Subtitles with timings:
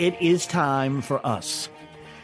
[0.00, 1.68] It is time for us.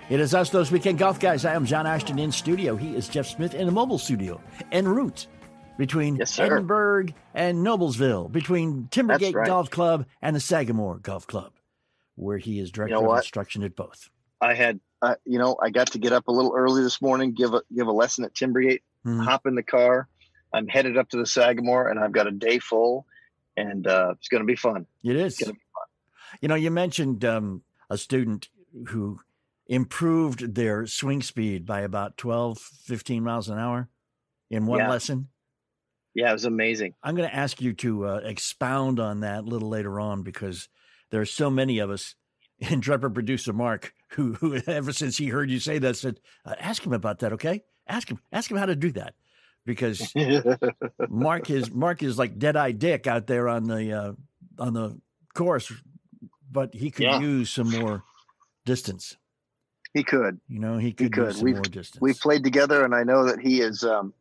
[0.09, 1.45] It is us, those weekend golf guys.
[1.45, 2.75] I am John Ashton in studio.
[2.77, 4.41] He is Jeff Smith in the mobile studio
[4.73, 5.27] en route
[5.77, 6.39] between Yes.
[6.39, 9.47] Edinburgh and Noblesville, between Timbergate right.
[9.47, 11.53] Golf Club and the Sagamore Golf Club,
[12.15, 14.09] where he is director know of instruction at both.
[14.41, 17.33] I had, uh, you know, I got to get up a little early this morning,
[17.35, 19.23] give a give a lesson at Timbergate, Mhm.
[19.23, 20.09] hop in the car.
[20.51, 23.07] I'm headed up to the Sagamore, and I've got a day full,
[23.57, 24.87] and uh, it's going to be fun.
[25.05, 25.37] It is.
[25.37, 25.61] gonna be
[26.41, 28.49] You know, you mentioned um, a student
[28.89, 29.21] who
[29.67, 33.89] improved their swing speed by about 12, 15 miles an hour
[34.51, 34.89] in one Yeah.
[34.89, 35.29] lesson.
[36.15, 36.95] Yeah, it was amazing.
[37.03, 40.69] I'm going to ask you to uh, expound on that a little later on because
[41.11, 42.15] there are so many of us,
[42.61, 46.55] and Trevor producer Mark, who, who ever since he heard you say that said, uh,
[46.59, 47.65] "Ask him about that, okay?
[47.87, 49.15] Ask him, ask him how to do that,"
[49.67, 50.11] because
[51.11, 54.13] Mark is Mark is like dead eye Dick out there on the uh,
[54.59, 54.99] on the
[55.35, 55.71] course,
[56.57, 57.21] but he could Yeah.
[57.21, 58.03] use some more
[58.65, 59.17] distance.
[59.95, 60.39] he could.
[60.49, 61.27] You know, he could, could.
[61.29, 62.01] use some We've- more distance.
[62.03, 63.83] We've played together, and I know that he is.
[63.85, 64.13] Um,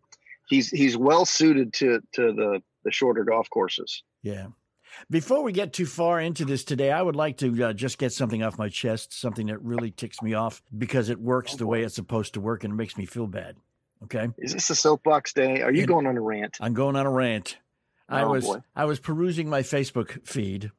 [0.48, 4.04] he's he's well suited to to the the shorter golf courses.
[4.22, 4.48] Yeah.
[5.10, 8.14] Before we get too far into this today, I would like to uh, just get
[8.14, 11.84] something off my chest, something that really ticks me off because it works the way
[11.84, 13.58] it's supposed to work and it makes me feel bad.
[14.04, 14.30] Okay.
[14.38, 15.62] Is this a soapbox day?
[15.62, 16.58] Are you And- going on a rant?
[16.62, 17.58] I'm going on a rant.
[18.08, 18.62] I Oh, was boy.
[18.76, 20.72] I was perusing my Facebook feed,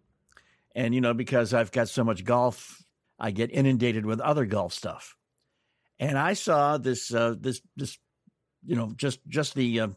[0.76, 2.84] and you know because I've got so much golf,
[3.18, 5.16] I get inundated with other golf stuff,
[5.98, 7.98] and I saw this uh, this this
[8.64, 9.88] you know just just the uh,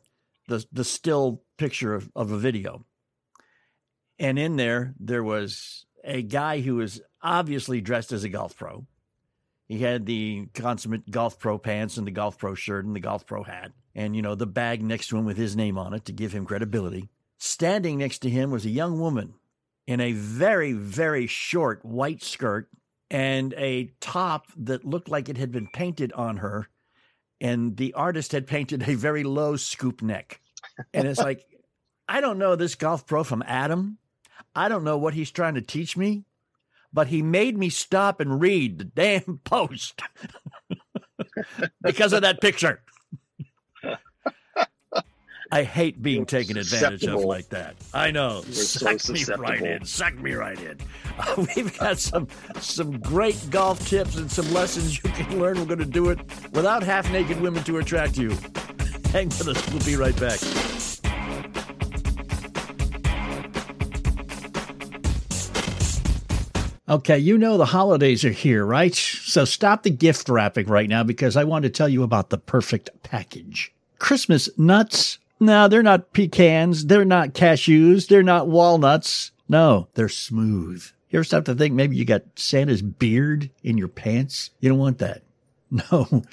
[0.47, 2.85] the the still picture of, of a video,
[4.17, 8.87] and in there there was a guy who was obviously dressed as a golf pro.
[9.67, 13.27] He had the consummate golf pro pants and the golf pro shirt and the golf
[13.27, 16.05] pro hat, and you know the bag next to him with his name on it
[16.05, 17.09] to give him credibility.
[17.37, 19.33] Standing next to him was a young woman
[19.89, 22.69] in a very, very short white skirt
[23.09, 26.69] and a top that looked like it had been painted on her.
[27.41, 30.41] And the artist had painted a very low scoop neck.
[30.93, 31.43] And it's like,
[32.07, 33.97] I don't know this golf pro from Adam.
[34.53, 36.23] I don't know what he's trying to teach me,
[36.93, 40.03] but he made me stop and read the damn post
[41.81, 42.83] because of that picture.
[45.51, 47.75] I hate being You're taken advantage of like that.
[47.93, 48.43] I know.
[48.45, 49.85] You're so Suck me right in.
[49.85, 50.77] Suck me right in.
[51.55, 52.27] we've got some
[52.59, 55.57] some great golf tips and some lessons you can learn.
[55.57, 56.19] We're going to do it
[56.51, 58.29] without half naked women to attract you.
[59.11, 59.69] Hang with us.
[59.69, 60.39] We'll be right back.
[66.87, 68.95] Okay, you know the holidays are here, right?
[68.95, 72.39] So stop the gift wrapping right now because I want to tell you about the
[72.39, 73.71] perfect package.
[73.99, 75.18] Christmas nuts?
[75.39, 76.85] No, they're not pecans.
[76.85, 78.07] They're not cashews.
[78.07, 79.31] They're not walnuts.
[79.47, 80.83] No, they're smooth.
[81.09, 84.51] You ever stop to think maybe you got Santa's beard in your pants?
[84.59, 85.23] You don't want that.
[85.91, 86.23] No.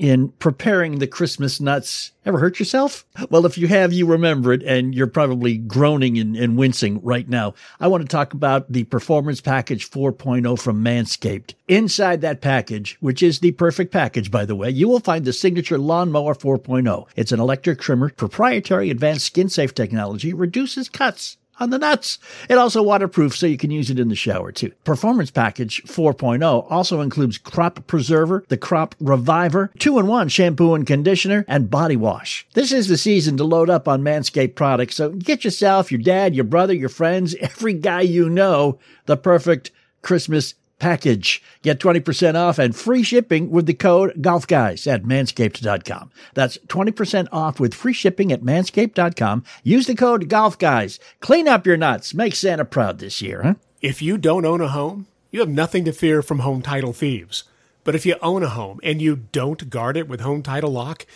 [0.00, 3.04] In preparing the Christmas nuts, ever hurt yourself?
[3.28, 7.28] Well, if you have, you remember it, and you're probably groaning and, and wincing right
[7.28, 7.52] now.
[7.78, 11.52] I want to talk about the Performance Package 4.0 from Manscaped.
[11.68, 15.34] Inside that package, which is the perfect package, by the way, you will find the
[15.34, 17.06] signature Lawnmower 4.0.
[17.14, 22.18] It's an electric trimmer, proprietary advanced skin safe technology, reduces cuts on the nuts.
[22.48, 24.72] It also waterproof so you can use it in the shower too.
[24.84, 31.70] Performance Package 4.0 also includes Crop Preserver, the Crop Reviver, 2-in-1 shampoo and conditioner, and
[31.70, 32.46] body wash.
[32.54, 36.34] This is the season to load up on Manscaped products, so get yourself, your dad,
[36.34, 39.70] your brother, your friends, every guy you know, the perfect
[40.02, 41.42] Christmas package.
[41.62, 46.10] Get 20% off and free shipping with the code GOLFGUYS at manscaped.com.
[46.34, 49.44] That's 20% off with free shipping at manscaped.com.
[49.62, 50.98] Use the code GOLFGUYS.
[51.20, 52.14] Clean up your nuts.
[52.14, 53.54] Make Santa proud this year, huh?
[53.80, 57.44] If you don't own a home, you have nothing to fear from home title thieves.
[57.84, 61.06] But if you own a home and you don't guard it with home title lock,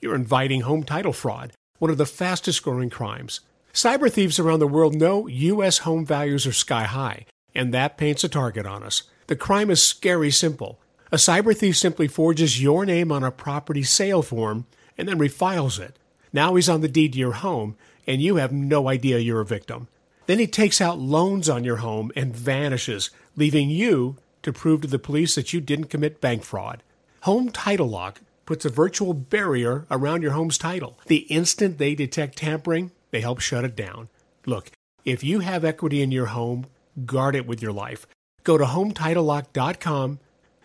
[0.00, 3.40] you're inviting home title fraud, one of the fastest growing crimes.
[3.72, 5.78] Cyber thieves around the world know U.S.
[5.78, 7.24] home values are sky high,
[7.54, 9.04] and that paints a target on us.
[9.26, 10.78] The crime is scary simple.
[11.12, 14.66] A cyber thief simply forges your name on a property sale form
[14.96, 15.96] and then refiles it.
[16.32, 17.76] Now he's on the deed to your home,
[18.06, 19.88] and you have no idea you're a victim.
[20.26, 24.88] Then he takes out loans on your home and vanishes, leaving you to prove to
[24.88, 26.82] the police that you didn't commit bank fraud.
[27.22, 30.98] Home Title Lock puts a virtual barrier around your home's title.
[31.06, 34.08] The instant they detect tampering, they help shut it down.
[34.46, 34.70] Look,
[35.04, 36.66] if you have equity in your home,
[37.06, 38.06] guard it with your life.
[38.44, 40.18] Go to HometitleLock.com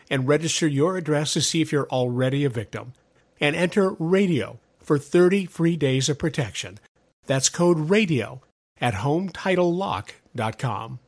[0.10, 2.94] and register your address to see if you're already a victim.
[3.40, 6.80] And enter radio for 30 free days of protection.
[7.26, 8.42] That's code RADIO
[8.80, 11.00] at HometitleLock.com.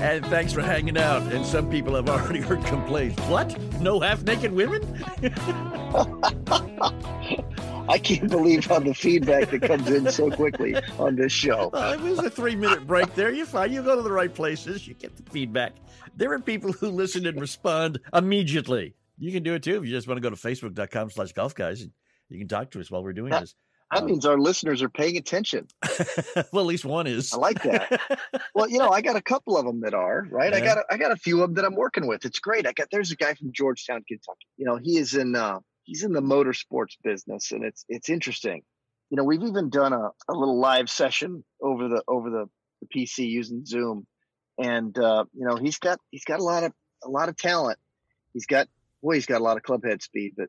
[0.00, 1.22] And thanks for hanging out.
[1.32, 3.20] And some people have already heard complaints.
[3.22, 3.58] What?
[3.80, 4.82] No half naked women?
[7.88, 11.70] I can't believe how the feedback that comes in so quickly on this show.
[11.72, 13.32] Uh, it was a three minute break there.
[13.32, 13.72] You're fine.
[13.72, 14.86] You go to the right places.
[14.86, 15.72] You get the feedback.
[16.14, 18.94] There are people who listen and respond immediately.
[19.18, 21.54] You can do it too if you just want to go to facebook.com slash golf
[21.54, 21.90] guys and
[22.28, 23.54] you can talk to us while we're doing this.
[23.92, 25.66] That means our listeners are paying attention.
[26.52, 27.32] well, at least one is.
[27.32, 28.00] I like that.
[28.54, 30.52] Well, you know, I got a couple of them that are right.
[30.52, 32.24] I got a, I got a few of them that I'm working with.
[32.24, 32.66] It's great.
[32.66, 34.46] I got there's a guy from Georgetown, Kentucky.
[34.56, 38.62] You know, he is in uh, he's in the motorsports business, and it's it's interesting.
[39.10, 42.46] You know, we've even done a, a little live session over the over the,
[42.80, 44.06] the PC using Zoom,
[44.58, 46.72] and uh, you know he's got he's got a lot of
[47.04, 47.78] a lot of talent.
[48.32, 48.66] He's got
[49.02, 50.48] boy, he's got a lot of clubhead speed, but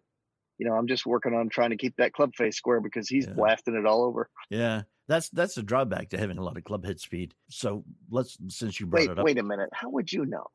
[0.60, 3.26] you know, I'm just working on trying to keep that club face square because he's
[3.26, 3.34] Yeah.
[3.34, 4.30] blasting it all over.
[4.50, 7.34] Yeah, that's that's a drawback to having a lot of club head speed.
[7.50, 9.70] So let's since you brought Wait, it up, wait a minute.
[9.74, 10.48] How would you know?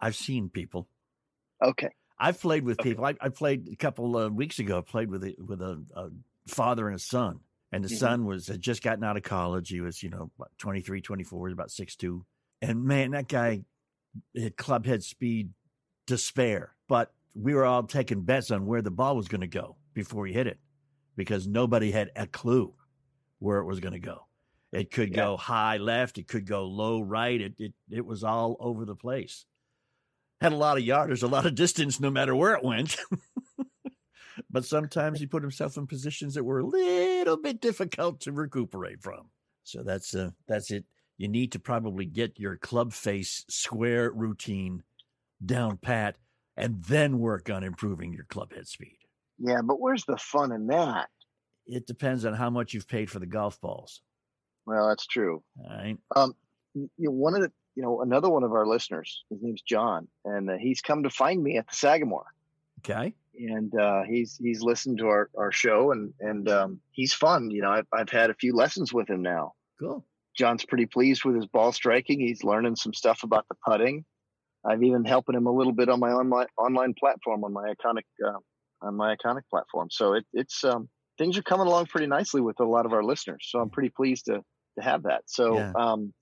[0.00, 0.88] I've seen people.
[1.62, 1.90] Okay.
[2.18, 2.90] I've played with Okay.
[2.90, 3.04] people.
[3.04, 4.78] I, I played a couple of weeks ago.
[4.78, 6.08] I played with a, with a, a
[6.46, 7.40] father and a son,
[7.72, 7.98] and the Mhm.
[7.98, 9.68] son was had just gotten out of college.
[9.70, 12.24] He was, you know, about 23, 24, about six two,
[12.60, 13.64] and man, that guy
[14.36, 15.50] had club head speed
[16.06, 16.74] despair.
[16.88, 20.26] But we were all taking bets on where the ball was going to go before
[20.26, 20.58] he hit it,
[21.16, 22.74] because nobody had a clue
[23.38, 24.26] where it was going to go.
[24.72, 25.16] It could Yeah.
[25.16, 26.18] go high left.
[26.18, 27.40] It could go low right.
[27.40, 29.44] It, it it was all over the place.
[30.40, 32.96] Had a lot of yarders, a lot of distance, no matter where it went.
[34.50, 39.00] but sometimes he put himself in positions that were a little bit difficult to recuperate
[39.02, 39.28] from.
[39.64, 40.84] So that's uh, that's it.
[41.18, 44.82] You need to probably get your club face square routine
[45.44, 46.16] down pat,
[46.56, 48.96] and then work on improving your club head speed.
[49.38, 51.08] Yeah, but where's the fun in that?
[51.66, 54.02] It depends on how much you've paid for the golf balls.
[54.66, 55.42] Well, that's true.
[55.64, 55.96] All right.
[56.14, 56.34] Um,
[56.74, 60.08] you know, one of the, you know, another one of our listeners, his name's John,
[60.24, 62.26] and uh, he's come to find me at the Sagamore,
[62.80, 63.14] Okay.
[63.38, 67.50] and uh, he's he's listened to our, our show, and and um, he's fun.
[67.50, 69.54] You know, I've I've had a few lessons with him now.
[69.80, 70.04] Cool.
[70.36, 72.20] John's pretty pleased with his ball striking.
[72.20, 74.04] He's learning some stuff about the putting.
[74.64, 78.04] I've even helping him a little bit on my online online platform on my iconic
[78.24, 78.38] uh,
[78.80, 79.88] on my iconic platform.
[79.90, 80.88] So it, it's um,
[81.18, 83.46] things are coming along pretty nicely with a lot of our listeners.
[83.50, 84.42] So I'm pretty pleased to
[84.78, 85.22] to have that.
[85.26, 85.72] So Yeah.
[85.74, 86.14] um,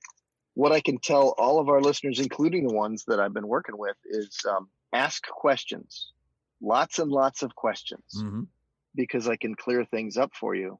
[0.54, 3.78] what I can tell all of our listeners, including the ones that I've been working
[3.78, 6.12] with, is um, ask questions,
[6.60, 8.42] lots and lots of questions, hmm
[8.94, 10.78] because I can clear things up for you,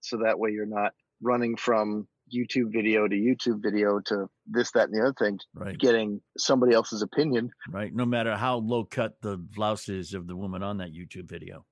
[0.00, 4.88] so that way you're not running from YouTube video to YouTube video to this, that,
[4.88, 5.78] and the other thing, Right.
[5.78, 7.50] getting somebody else's opinion.
[7.68, 7.94] Right.
[7.94, 11.64] No matter how low cut the blouse is of the woman on that YouTube video.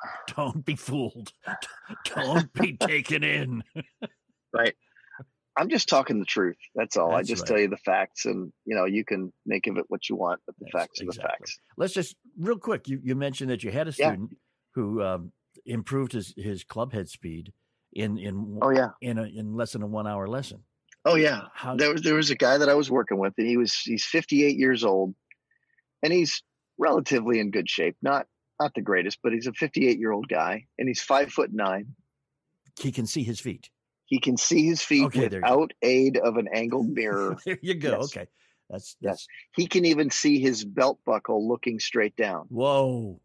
[0.36, 1.32] Don't be fooled.
[2.14, 3.62] Don't be taken in.
[4.52, 4.74] Right.
[5.58, 6.56] I'm just talking the truth.
[6.74, 7.14] That's all.
[7.14, 7.48] I just right.
[7.48, 10.40] tell you the facts, and you know you can make of it what you want,
[10.46, 11.58] but the Yes, facts are the facts.
[11.76, 12.88] Let's just real quick.
[12.88, 14.10] You you mentioned that you had a Yeah.
[14.12, 14.36] student
[14.74, 15.32] who um,
[15.66, 17.52] improved his his club head speed
[17.96, 18.90] in in Oh yeah.
[19.00, 20.60] in a, in less than a one hour lesson.
[21.04, 21.42] Oh yeah.
[21.54, 23.74] How there was there was a guy that I was working with, and he was
[23.74, 25.14] he's 58 years old,
[26.02, 26.42] and he's
[26.78, 27.96] relatively in good shape.
[28.02, 28.26] Not
[28.60, 31.94] not the greatest, but he's a 58 year old guy, and he's five foot nine.
[32.80, 33.70] he can see his feet.
[34.06, 35.52] He can see his feet Okay, there you go.
[35.58, 37.36] without aid of an angled mirror.
[37.44, 37.98] there you go.
[38.00, 38.04] Yes.
[38.16, 38.26] Okay,
[38.70, 39.10] that's Yes.
[39.10, 39.26] that's
[39.56, 42.46] he can even see his belt buckle looking straight down.
[42.48, 43.20] whoa.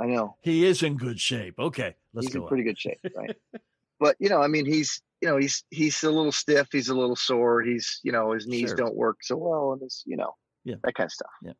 [0.00, 1.54] I know He is in good shape.
[1.58, 2.38] Okay, let's he's go.
[2.40, 2.48] in on.
[2.48, 3.36] pretty good shape, right?
[4.02, 6.66] but you know, I mean, he's you know he's he's a little stiff.
[6.72, 7.62] He's a little sore.
[7.62, 8.76] He's you know his knees Sure.
[8.76, 10.74] don't work so well, and his you know Yeah.
[10.82, 11.30] that kind of stuff.
[11.42, 11.52] Yeah.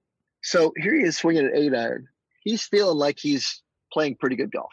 [0.43, 2.09] So here he is swinging an eight iron.
[2.43, 4.73] He's feeling like he's playing pretty good golf,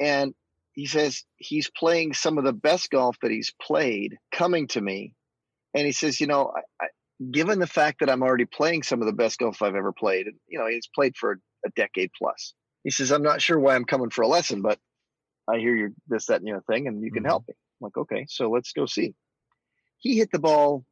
[0.00, 0.34] and
[0.72, 4.16] he says he's playing some of the best golf that he's played.
[4.32, 5.12] Coming to me,
[5.74, 6.88] and he says, you know, I, I,
[7.30, 10.26] given the fact that I'm already playing some of the best golf I've ever played,
[10.28, 11.36] and you know, he's played for a,
[11.66, 12.54] a decade plus.
[12.84, 14.78] He says, I'm not sure why I'm coming for a lesson, but
[15.52, 17.28] I hear you're this, that, and the other thing, and you can Mhm.
[17.28, 17.54] help me.
[17.54, 19.14] I'm like, okay, so let's go see.
[19.98, 20.84] He hit the ball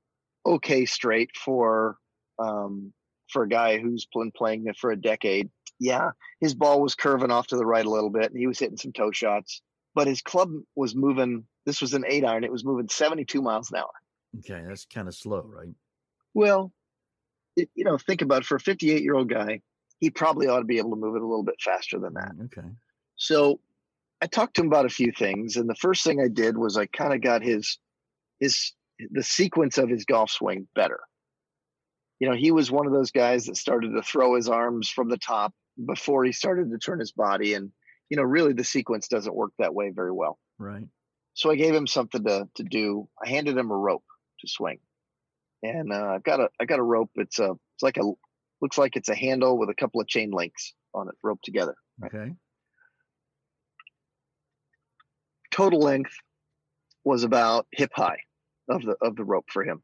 [0.47, 1.99] okay straight for
[2.39, 2.93] um,
[3.31, 5.51] for a guy who's been playing it for a decade.
[5.81, 8.59] Yeah, his ball was curving off to the right a little bit, and he was
[8.59, 9.61] hitting some toe shots.
[9.95, 11.47] But his club was moving.
[11.67, 12.45] This was an eight iron.
[12.45, 13.91] It was moving 72 miles an hour.
[14.39, 15.75] Okay, that's kind of slow, right?
[16.35, 16.73] Well,
[17.57, 19.61] it, you know, think about it, for a 58 year old guy,
[20.01, 22.33] he probably ought to be able to move it a little bit faster than that.
[22.45, 22.69] Okay.
[23.17, 23.61] So
[24.21, 26.77] I talked to him about a few things, and the first thing I did was
[26.77, 27.79] I kind of got his
[28.41, 28.73] his
[29.11, 31.01] the sequence of his golf swing better.
[32.19, 35.09] You know, he was one of those guys that started to throw his arms from
[35.09, 35.55] the top
[35.87, 37.71] before he started to turn his body, and
[38.11, 40.39] you know, really the sequence doesn't work that way very well.
[40.59, 40.89] Right.
[41.35, 43.09] So I gave him something to to do.
[43.25, 44.05] I handed him a rope
[44.41, 44.81] to swing,
[45.63, 47.11] and uh, I've got a I got a rope.
[47.15, 48.13] It's a it's like a
[48.61, 51.77] looks like it's a handle with a couple of chain links on it roped together.
[52.05, 52.33] Okay.
[55.59, 56.13] Total length
[57.05, 58.19] was about hip high
[58.69, 59.83] of the of the rope for him,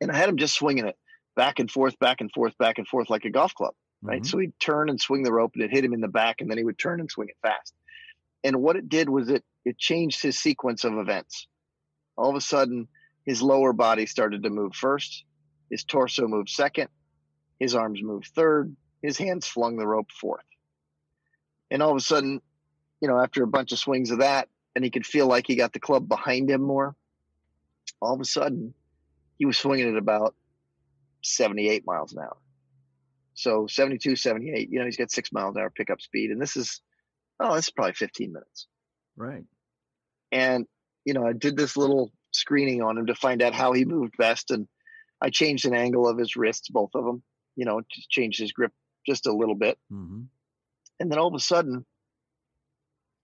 [0.00, 0.96] and I had him just swinging it
[1.34, 4.20] back and forth, back and forth, back and forth like a golf club, right?
[4.20, 4.26] Mhm.
[4.26, 6.50] So he'd turn and swing the rope, and it hit him in the back, and
[6.50, 7.74] then he would turn and swing it fast.
[8.44, 11.46] And what it did was it it changed his sequence of events.
[12.18, 12.88] All of a sudden,
[13.24, 15.24] his lower body started to move first,
[15.70, 16.90] his torso moved second,
[17.58, 20.44] his arms moved third, his hands flung the rope fourth.
[21.70, 22.42] And all of a sudden,
[23.00, 25.56] you know, after a bunch of swings of that, and he could feel like he
[25.56, 26.94] got the club behind him more.
[28.00, 28.74] All of a sudden,
[29.38, 30.34] he was swinging at about
[31.22, 32.36] 78 miles an hour.
[33.34, 36.30] So 72, 78, you know, he's got six miles an hour pickup speed.
[36.30, 36.80] And this is,
[37.40, 38.66] oh, this is probably 15 minutes.
[39.16, 39.44] Right.
[40.30, 40.66] And,
[41.04, 44.16] you know, I did this little screening on him to find out how he moved
[44.18, 44.50] best.
[44.50, 44.66] And
[45.20, 47.22] I changed an angle of his wrists, both of them,
[47.56, 48.72] you know, just changed his grip
[49.06, 49.78] just a little bit.
[49.90, 50.22] hmm
[51.00, 51.84] And then all of a sudden,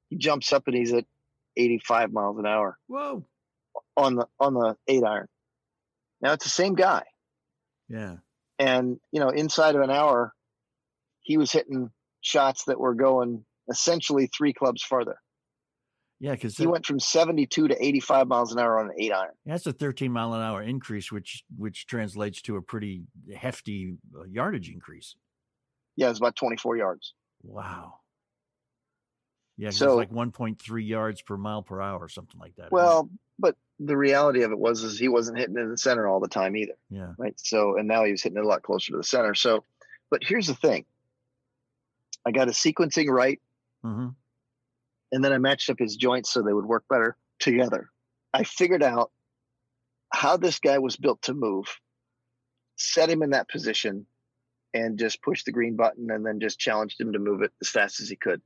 [0.08, 1.04] he jumps up and he's at
[1.58, 2.78] 85 miles an hour.
[2.86, 3.26] Whoa.
[3.96, 5.26] on the on the eight iron.
[6.20, 7.04] Now it's the same guy,
[7.88, 8.16] Yeah.
[8.58, 10.32] and you know, inside of an hour,
[11.20, 15.18] he was hitting shots that were going essentially three clubs farther.
[16.20, 19.34] Yeah, because He went from seventy-two to eighty-five miles an hour on an eight iron.
[19.46, 23.04] that's a 13 mile an hour increase, which which translates to a pretty
[23.36, 25.14] hefty uh, yardage increase.
[25.96, 27.14] Yeah, it's about twenty-four yards.
[27.42, 28.00] Wow.
[29.58, 32.72] Yeah, So- it's like 1.3 yards per mile per hour or something like that.
[32.72, 36.20] Well, but the reality of it was is he wasn't hitting in the center all
[36.20, 37.12] the time either, yeah.
[37.18, 37.38] right?
[37.38, 39.34] So, and now he was hitting it a lot closer to the center.
[39.34, 39.64] So,
[40.10, 40.84] but here's the thing:
[42.24, 43.40] I got his sequencing right.
[43.82, 44.08] hmm
[45.10, 47.88] and then I matched up his joints so they would work better together.
[48.34, 49.10] I figured out
[50.12, 51.66] how this guy was built to move,
[52.76, 54.04] set him in that position,
[54.74, 57.70] and just push the green button and then just challenged him to move it as
[57.70, 58.42] fast as he could.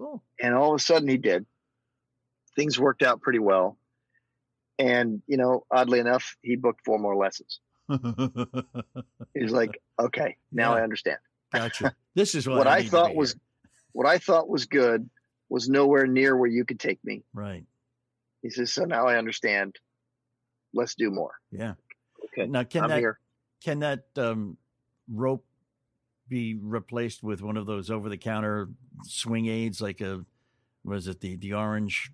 [0.00, 0.22] Cool.
[0.40, 1.44] And all of a sudden he did.
[2.56, 3.76] Things worked out pretty well.
[4.78, 7.60] And, you know, oddly enough, he booked four more lessons.
[9.34, 10.80] He's like, okay, now Yeah.
[10.80, 11.18] I understand.
[11.52, 11.94] gotcha.
[12.14, 13.36] This is what, What I to thought was
[13.92, 15.08] what I thought was good
[15.50, 17.24] was nowhere near where you could take me.
[17.34, 17.64] right.
[18.42, 19.76] He says, so now I understand.
[20.72, 21.32] Let's do more.
[21.50, 21.74] Yeah.
[22.32, 22.48] Okay.
[22.48, 23.18] Now, can I'm that here.
[23.62, 24.56] can that um,
[25.12, 25.44] rope
[26.30, 28.68] be replaced with one of those over the counter
[29.02, 30.24] swing aids, like a
[30.84, 32.10] was it the the orange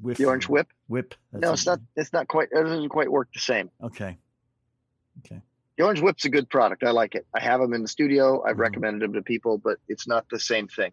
[0.00, 0.16] whip?
[0.16, 0.66] The orange whip?
[0.88, 1.14] Whip.
[1.30, 1.80] That's no, it's not.
[1.94, 2.48] It's not quite.
[2.50, 3.70] It doesn't quite work the same.
[3.80, 4.18] Okay.
[5.20, 5.40] Okay.
[5.76, 6.82] The orange whip's a good product.
[6.82, 7.26] I like it.
[7.34, 8.42] I have them in the studio.
[8.42, 8.60] I've Mhm.
[8.60, 10.90] recommended them to people, but it's not the same thing.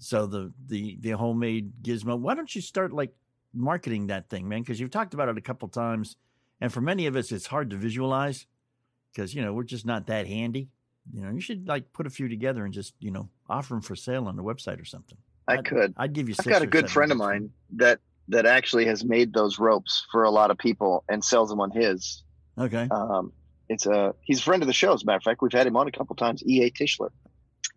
[0.00, 2.18] So the the the homemade gizmo.
[2.18, 3.14] Why don't you start like
[3.54, 4.62] marketing that thing, man?
[4.62, 6.16] Because you've talked about it a couple times,
[6.60, 8.46] and for many of us, it's hard to visualize
[9.12, 10.70] because you know we're just not that handy.
[11.12, 13.80] You know, you should like put a few together and just you know offer them
[13.82, 15.18] for sale on the website or something.
[15.46, 15.94] I I'd- could.
[15.96, 16.34] I'd give you.
[16.38, 20.24] I've got a good friend of mine that that actually has made those ropes for
[20.24, 22.22] a lot of people and sells them on his.
[22.58, 22.86] Okay.
[22.90, 23.32] Um,
[23.70, 24.92] it's a he's a friend of the show.
[24.92, 26.42] As a matter of fact, we've had him on a couple times.
[26.46, 26.70] E.A.
[26.70, 27.10] Tischler.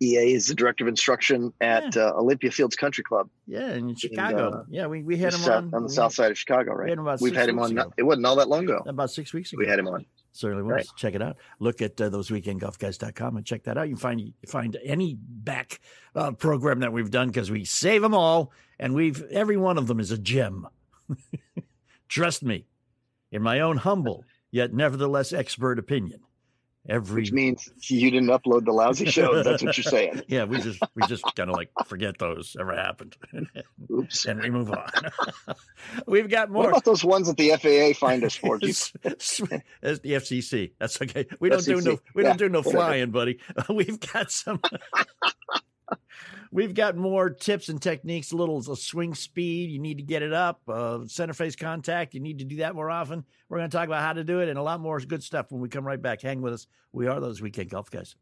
[0.00, 4.50] EA is the director of instruction at uh, Olympia Fields Country Club Yeah, in Chicago.
[4.50, 6.72] uh, yeah, we, we had him south- on on the we- south side of Chicago,
[6.72, 6.88] We right?
[6.88, 7.70] had him We've had him on.
[7.72, 7.92] ago.
[7.96, 8.82] It wasn't all that long ago.
[8.86, 9.60] about six weeks ago.
[9.60, 10.04] We had him on.
[10.32, 10.70] Certainly will.
[10.70, 10.86] Right.
[10.96, 11.36] Check it out.
[11.58, 13.88] Look at uh, those weekendgolfguys.com and check that out.
[13.88, 15.80] You can find find any back
[16.14, 19.86] uh, program that we've done because we save them all, and we've every one of
[19.86, 20.66] them is a gem.
[22.08, 22.66] Trust me,
[23.30, 26.20] in my own humble yet nevertheless expert opinion,
[26.88, 29.44] every Which means you didn't upload the lousy shows.
[29.44, 30.22] That's what you're saying.
[30.28, 33.16] yeah, we just we just kind of like forget those ever happened,
[33.90, 34.24] Oops.
[34.26, 34.90] and we move on.
[36.06, 38.58] we've got more What about those ones that the FAA fined us for?
[38.58, 38.66] The
[39.82, 40.72] FCC.
[40.78, 41.26] That's okay.
[41.40, 43.38] We don't do no we Yeah, don't do no flying, buddy.
[43.68, 44.60] We've got some.
[46.54, 48.30] We've got more tips and techniques.
[48.30, 49.70] A little a swing speed.
[49.70, 50.60] You need to get it up.
[50.68, 52.12] Uh, center face contact.
[52.12, 53.24] You need to do that more often.
[53.48, 55.46] We're going to talk about how to do it and a lot more good stuff
[55.50, 56.20] when we come right back.
[56.20, 56.66] Hang with us.
[56.92, 58.14] We are those weekend golf guys.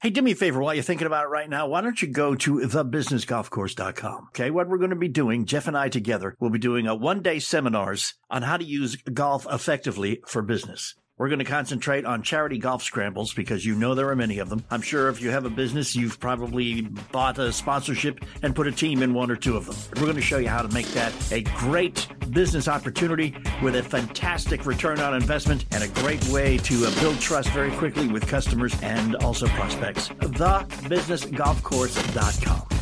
[0.00, 1.66] Hey, do me a favor while you're thinking about it right now.
[1.66, 4.28] Why don't you go to thebusinessgolfcourse.com?
[4.28, 4.50] Okay.
[4.52, 7.20] What we're going to be doing, Jeff and I together, we'll be doing a one
[7.20, 10.94] day seminars on how to use golf effectively for business.
[11.22, 14.48] We're going to concentrate on charity golf scrambles because you know there are many of
[14.48, 14.64] them.
[14.72, 18.72] I'm sure if you have a business, you've probably bought a sponsorship and put a
[18.72, 19.76] team in one or two of them.
[19.94, 23.84] We're going to show you how to make that a great business opportunity with a
[23.84, 28.26] fantastic return on investment and a great way to uh, build trust very quickly with
[28.26, 30.08] customers and also prospects.
[30.08, 32.81] TheBusinessGolfCourse.com.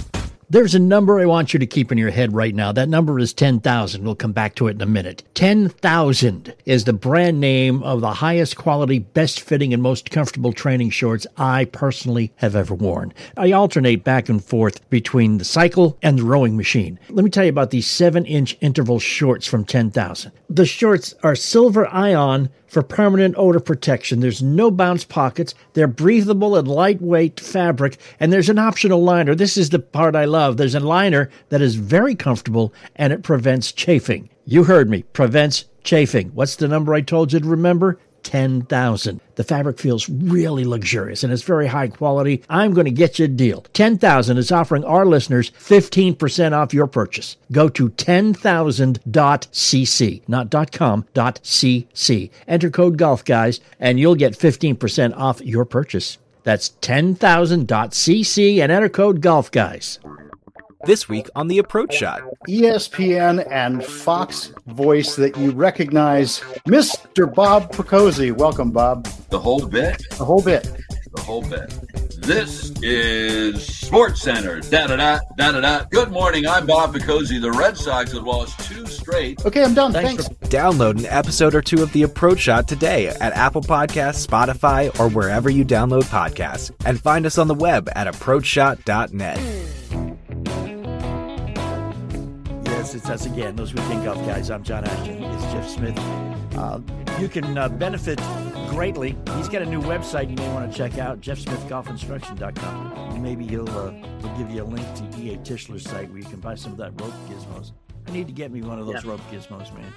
[0.53, 2.73] There's a number I want you to keep in your head right now.
[2.73, 4.03] That number is 10,000.
[4.03, 5.23] We'll come back to it in a minute.
[5.35, 10.91] 10,000 is the brand name of the highest quality, best fitting, and most comfortable training
[10.91, 13.15] shorts I personally have ever worn.
[13.37, 16.99] I alternate back and forth between the cycle and the rowing machine.
[17.11, 20.33] Let me tell you about these 7 inch interval shorts from 10,000.
[20.49, 24.21] The shorts are silver ion for permanent odor protection.
[24.21, 25.55] There's no bounce pockets.
[25.75, 29.35] They're breathable and lightweight fabric, and there's an optional liner.
[29.35, 30.57] This is the part I love.
[30.57, 34.31] There's a liner that is very comfortable and it prevents chafing.
[34.45, 36.29] You heard me, prevents chafing.
[36.29, 37.99] What's the number I told you to remember?
[38.23, 39.21] 10,000.
[39.35, 42.43] The fabric feels really luxurious and it's very high quality.
[42.49, 43.65] I'm going to get you a deal.
[43.73, 47.39] 10,000 is offering our listeners 15% off your purchase.
[47.53, 52.31] Go to 10,000.cc, not .com, .cc.
[52.49, 56.19] Enter code golf guys and you'll get 15% off your purchase.
[56.43, 59.99] That's 10,000.cc and enter code golf guys.
[60.85, 62.23] This week on the approach shot.
[62.49, 67.33] ESPN and Fox voice that you recognize, Mr.
[67.33, 68.33] Bob Picozzi.
[68.33, 69.05] Welcome, Bob.
[69.29, 70.03] The whole bit?
[70.17, 70.65] The whole bit.
[71.15, 71.69] The whole bit.
[72.23, 74.61] This is Sports Center.
[74.61, 75.85] Da da da da da da.
[75.91, 76.47] Good morning.
[76.47, 77.41] I'm Bob Picozzi.
[77.41, 79.45] The Red Sox have lost two straight.
[79.45, 79.93] Okay, I'm done.
[79.93, 80.29] Thanks.
[80.29, 80.49] Thanks.
[80.49, 85.09] Download an episode or two of the approach shot today at Apple Podcasts, Spotify, or
[85.11, 86.71] wherever you download podcasts.
[86.87, 89.39] And find us on the web at approachshot.net.
[92.93, 94.51] It's us again, those weekend golf guys.
[94.51, 95.23] I'm John Ashton.
[95.23, 95.99] It's Jeff Smith.
[96.57, 96.81] Uh,
[97.21, 98.19] you can uh, benefit
[98.69, 99.17] greatly.
[99.37, 103.23] He's got a new website you may want to check out, jeffsmithgolfinstruction.com.
[103.23, 105.37] Maybe he'll, uh, he'll give you a link to E.A.
[105.39, 107.73] Tischler's site where you can buy some of that rope gizmos.
[108.09, 109.11] I need to get me one of those Yeah.
[109.11, 109.93] rope gizmos, man.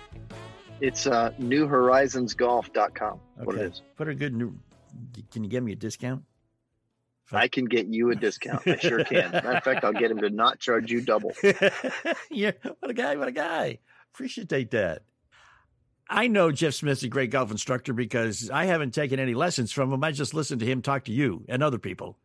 [0.81, 3.19] It's uh, newhorizonsgolf.com.
[3.37, 3.71] What it Okay.
[3.71, 3.81] is.
[3.95, 4.53] Put a good new.
[5.31, 6.23] Can you give me a discount?
[7.31, 8.67] I can get you a discount.
[8.67, 9.31] I sure can.
[9.31, 11.31] Matter of fact, I'll get him to not charge you double.
[12.31, 13.79] yeah, what a guy, what a guy.
[14.13, 15.03] Appreciate that.
[16.09, 19.91] I know Jeff Smith's a great golf instructor because I haven't taken any lessons from
[19.91, 20.03] him.
[20.03, 22.17] I just listened to him talk to you and other people.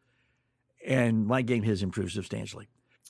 [0.87, 2.69] And my game has improved substantially.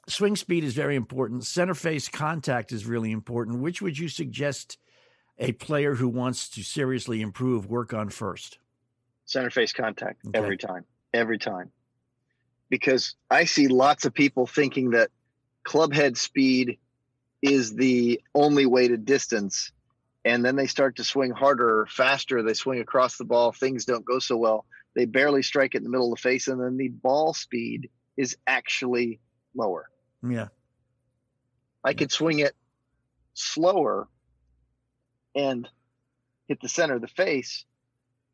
[0.09, 1.45] Swing speed is very important.
[1.47, 3.61] Center face contact is really important.
[3.61, 4.79] Which would you suggest
[5.39, 8.59] a player who wants to seriously improve work on first?
[9.25, 10.39] Center face contact Okay.
[10.39, 10.85] every time.
[11.13, 11.71] Every time.
[12.71, 15.11] Because I see lots of people thinking that
[15.65, 16.79] club head speed
[17.43, 19.73] is the only way to distance.
[20.25, 22.43] And then they start to swing harder or faster.
[22.43, 23.53] They swing across the ball.
[23.53, 24.67] Things don't go so well.
[24.95, 26.49] They barely strike it in the middle of the face.
[26.49, 29.21] And then the ball speed is actually
[29.55, 29.89] lower.
[30.29, 30.49] Yeah.
[31.85, 32.55] I could swing it
[33.35, 34.09] slower
[35.35, 35.69] and
[36.49, 37.65] hit the center of the face.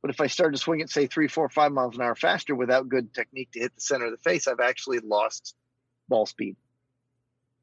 [0.05, 2.55] But if I start to swing it, say three, four, five miles an hour faster
[2.55, 5.55] without good technique to hit the center of the face, I've actually lost
[6.11, 6.57] ball speed.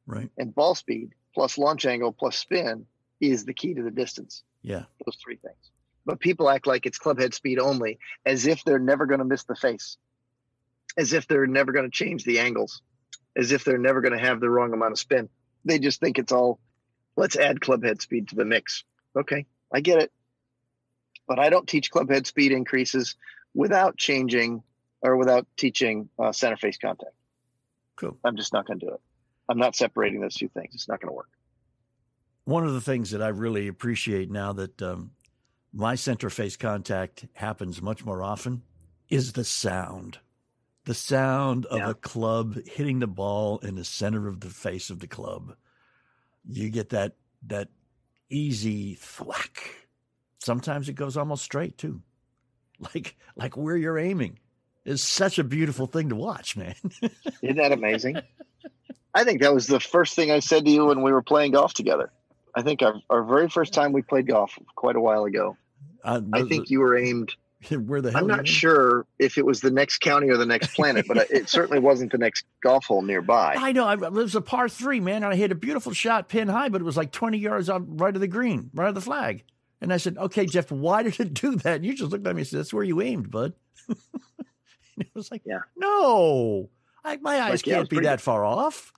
[0.08, 0.32] Right.
[0.39, 2.88] And ball speed plus launch angle plus spin
[3.19, 4.41] is the key to the distance.
[4.63, 4.86] Yeah.
[5.06, 5.69] Those three things.
[6.04, 9.25] But people act like it's club head speed only, as if they're never going to
[9.25, 9.97] miss the face,
[10.97, 12.82] as if they're never going to change the angles,
[13.38, 15.30] as if they're never going to have the wrong amount of spin.
[15.63, 16.60] They just think it's all,
[17.15, 18.84] let's add club head speed to the mix.
[19.15, 20.12] Okay, I get it.
[21.31, 23.15] But I don't teach club head speed increases
[23.53, 24.63] without changing
[25.01, 27.13] or without teaching uh, center face contact.
[27.95, 28.17] Cool.
[28.25, 28.99] I'm just not going to do it.
[29.47, 30.73] I'm not separating those two things.
[30.73, 31.29] It's not going to work.
[32.43, 35.11] One of the things that I really appreciate now that um,
[35.71, 38.63] my center face contact happens much more often
[39.07, 40.17] is the sound.
[40.83, 41.91] The sound of Yeah.
[41.91, 45.55] a club hitting the ball in the center of the face of the club.
[46.45, 47.13] You get that
[47.47, 47.69] that
[48.29, 49.77] easy thwack.
[50.41, 52.01] Sometimes it goes almost straight too.
[52.95, 54.39] Like like where you're aiming
[54.86, 56.73] is such a beautiful thing to watch, man.
[57.43, 58.17] Isn't that amazing?
[59.13, 61.51] I think that was the first thing I said to you when we were playing
[61.51, 62.12] golf together.
[62.56, 65.58] I think our, our very first time we played golf quite a while ago.
[66.04, 67.36] Uh, I, I think you were aimed.
[67.69, 70.73] where the hell I'm not sure if it was the next county or the next
[70.73, 73.54] planet, but it certainly wasn't the next golf hole nearby.
[73.56, 73.86] I know.
[73.86, 76.69] I, it was a par three, man, and I hit a beautiful shot pin high,
[76.69, 79.43] but it was like 20 yards out right of the green, right of the flag.
[79.81, 81.77] And I said, okay, Jeff, why did it do that?
[81.77, 83.53] And you just looked at me and said, that's where you aimed, bud.
[83.89, 83.97] and
[84.99, 85.61] it was like, Yeah.
[85.75, 86.69] no,
[87.03, 88.21] I, my eyes Like, can't was be that good.
[88.21, 88.93] far off.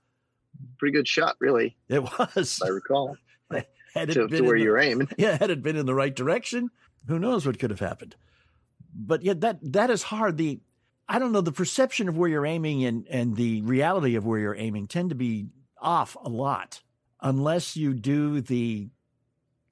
[0.77, 2.61] Pretty good shot, really, It was.
[2.63, 3.15] I recall,
[3.93, 5.07] Had it to, been to where the- you're aiming.
[5.17, 6.69] yeah, had it been in the right direction,
[7.07, 8.15] who knows what could have happened.
[8.95, 10.37] But yet that that is hard.
[10.37, 10.59] The
[11.07, 14.39] I don't know, the perception of where you're aiming and, and the reality of where
[14.39, 15.47] you're aiming tend to be
[15.81, 16.81] off a lot
[17.21, 18.89] unless you do the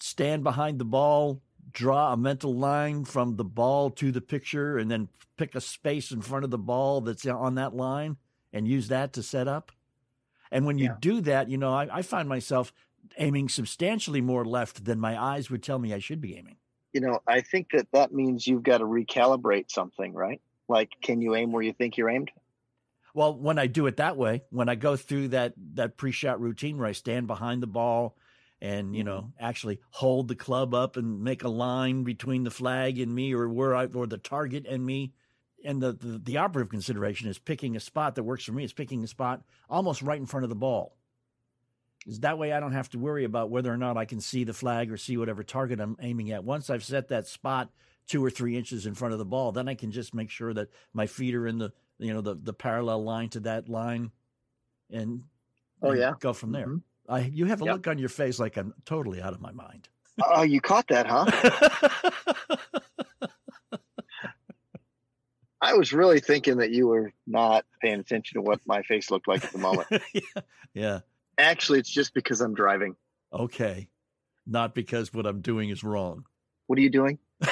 [0.02, 4.90] stand behind the ball, draw a mental line from the ball to the picture, and
[4.92, 8.18] then pick a space in front of the ball that's on that line
[8.54, 9.72] and use that to set up.
[10.52, 10.98] And when you Yeah.
[11.00, 12.74] do that, you know, I, I find myself
[13.18, 16.58] aiming substantially more left than my eyes would tell me I should be aiming.
[16.94, 20.42] You know, I think that that means you've got to recalibrate something, right?
[20.68, 22.32] Like, can you aim where you think you're aimed?
[23.14, 26.78] Well, when I do it that way, when I go through that that pre-shot routine
[26.78, 28.16] where I stand behind the ball
[28.62, 33.00] and you know actually hold the club up and make a line between the flag
[33.00, 35.14] and me or where I or the target and me,
[35.66, 38.64] and the the, the operative consideration is picking a spot that works for me.
[38.64, 40.96] It's picking a spot almost right in front of the ball.
[42.08, 44.44] Is that way I don't have to worry about whether or not I can see
[44.44, 46.44] the flag or see whatever target I'm aiming at.
[46.44, 47.70] Once I've set that spot
[48.08, 50.52] two or three inches in front of the ball, then I can just make sure
[50.54, 54.12] that my feet are in the you know the the parallel line to that line,
[54.90, 55.24] and
[55.84, 56.14] Oh, and yeah.
[56.20, 56.68] go from there.
[56.68, 56.82] Mhm.
[57.12, 57.74] I you have a Yep.
[57.74, 59.90] look on your face like I'm totally out of my mind.
[60.24, 61.26] Oh, you caught that, huh?
[65.62, 69.28] I was really thinking that you were not paying attention to what my face looked
[69.28, 69.88] like at the moment.
[70.14, 70.22] yeah,
[70.74, 71.00] yeah.
[71.38, 72.96] Actually, it's just because I'm driving.
[73.32, 73.90] Okay,
[74.48, 76.26] not because what I'm doing is wrong.
[76.68, 77.20] What are you doing?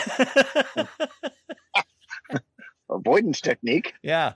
[2.89, 3.93] Avoidance technique.
[4.01, 4.33] yeah,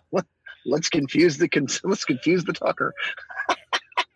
[0.65, 2.93] Let's confuse the con- let's confuse the talker.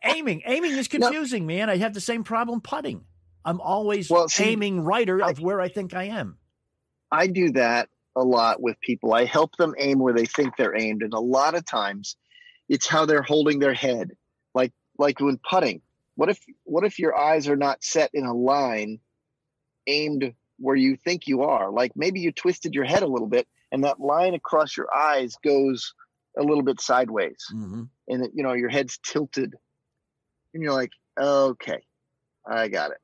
[0.07, 1.07] Aiming aiming is No.
[1.09, 1.69] confusing, man.
[1.69, 3.05] I have the same problem putting.
[3.45, 6.37] I'm always Well, see, aiming righter of where I think I am.
[7.11, 9.13] I do that a lot with people.
[9.13, 12.17] I help them aim where they think they're aimed, and a lot of times,
[12.67, 14.11] it's how they're holding their head.
[14.53, 15.81] Like like when putting.
[16.15, 18.99] What if what if your eyes are not set in a line,
[19.85, 21.71] aimed where you think you are?
[21.71, 25.35] Like maybe you twisted your head a little bit, and that line across your eyes
[25.43, 25.93] goes
[26.37, 29.53] a little bit sideways, hmm and it, you know your head's tilted,
[30.57, 31.83] and you're like, okay,
[32.49, 32.97] I got it.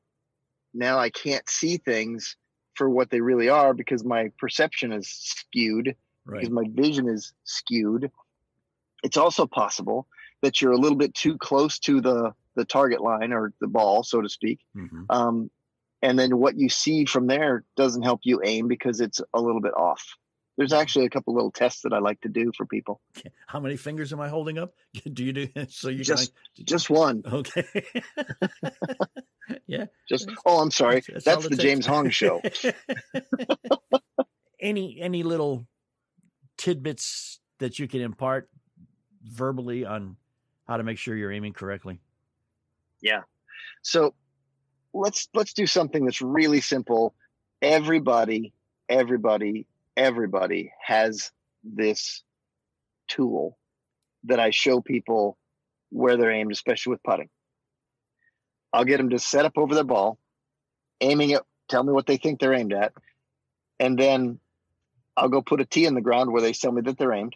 [0.74, 2.36] Now I can't see things
[2.74, 6.40] for what they really are because my perception is skewed Right.
[6.40, 8.10] because my vision is skewed.
[9.04, 10.08] It's also possible
[10.42, 14.04] that you're a little bit too close to the the target line or the ball,
[14.04, 14.60] so to speak.
[14.74, 15.52] hmm Um,
[16.02, 19.62] and then what you see from there doesn't help you aim because it's a little
[19.62, 20.04] bit off.
[20.58, 23.02] There's actually a couple little tests that I like to do for people.
[23.48, 24.74] How many fingers am I holding up?
[25.14, 25.90] Do you do so?
[25.90, 27.24] You Just- can, Just one.
[27.26, 27.66] okay.
[29.68, 29.86] yeah.
[30.08, 31.02] Just oh, I'm sorry.
[31.08, 31.56] That's That's the.
[31.56, 32.42] James Hong show.
[34.62, 35.66] any any little
[36.58, 38.50] tidbits that you can impart
[39.24, 40.18] verbally on
[40.68, 42.00] how to make sure you're aiming correctly?
[43.02, 43.22] Yeah.
[43.82, 44.14] So
[44.94, 47.16] let's let's do something that's really simple.
[47.62, 48.54] Everybody,
[48.88, 51.32] everybody, everybody has
[51.64, 52.24] this
[53.08, 53.58] tool
[54.26, 55.38] that I show people
[55.90, 57.30] where they're aimed, especially with putting.
[58.72, 60.18] I'll get them to set up over the ball,
[61.02, 62.94] aiming it, tell me what they think they're aimed at,
[63.80, 64.40] and then
[65.16, 67.36] I'll go put a tee in the ground where they tell me that they're aimed,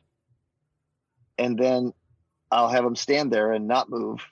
[1.37, 1.93] and then
[2.49, 4.25] I'll have them stand there and not move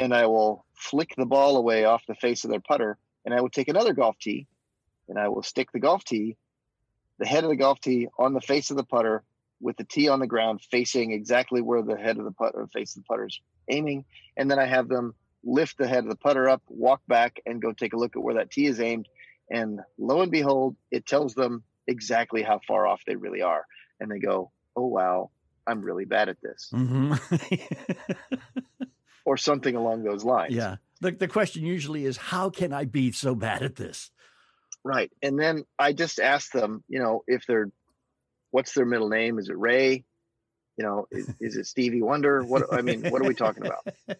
[0.00, 3.42] and I will flick the ball away off the face of their putter, and I
[3.42, 4.46] will take another golf tee,
[5.08, 6.36] and I will stick the golf tee,
[7.20, 9.22] the head of the golf tee on the face of the putter,
[9.60, 12.78] with the tee on the ground facing exactly where the head of the putter, the
[12.78, 14.04] face of the putter is aiming,
[14.36, 17.62] and then I have them lift the head of the putter up, walk back, and
[17.62, 19.06] go take a look at where that tee is aimed,
[19.50, 23.64] and lo and behold, it tells them exactly how far off they really are,
[24.00, 25.30] and they go, "Oh wow,
[25.66, 27.14] I'm really bad at this," Mm-hmm.
[29.26, 30.54] or something along those lines.
[30.54, 30.76] yeah.
[31.02, 34.10] The, the question usually is, how can I be so bad at this?
[34.84, 35.10] Right.
[35.22, 37.70] And then I just ask them, you know, if they're,
[38.50, 39.38] what's their middle name?
[39.38, 40.04] Is it Ray?
[40.76, 42.42] You know, is, is it Stevie Wonder?
[42.44, 43.84] What, I mean, what are we talking about?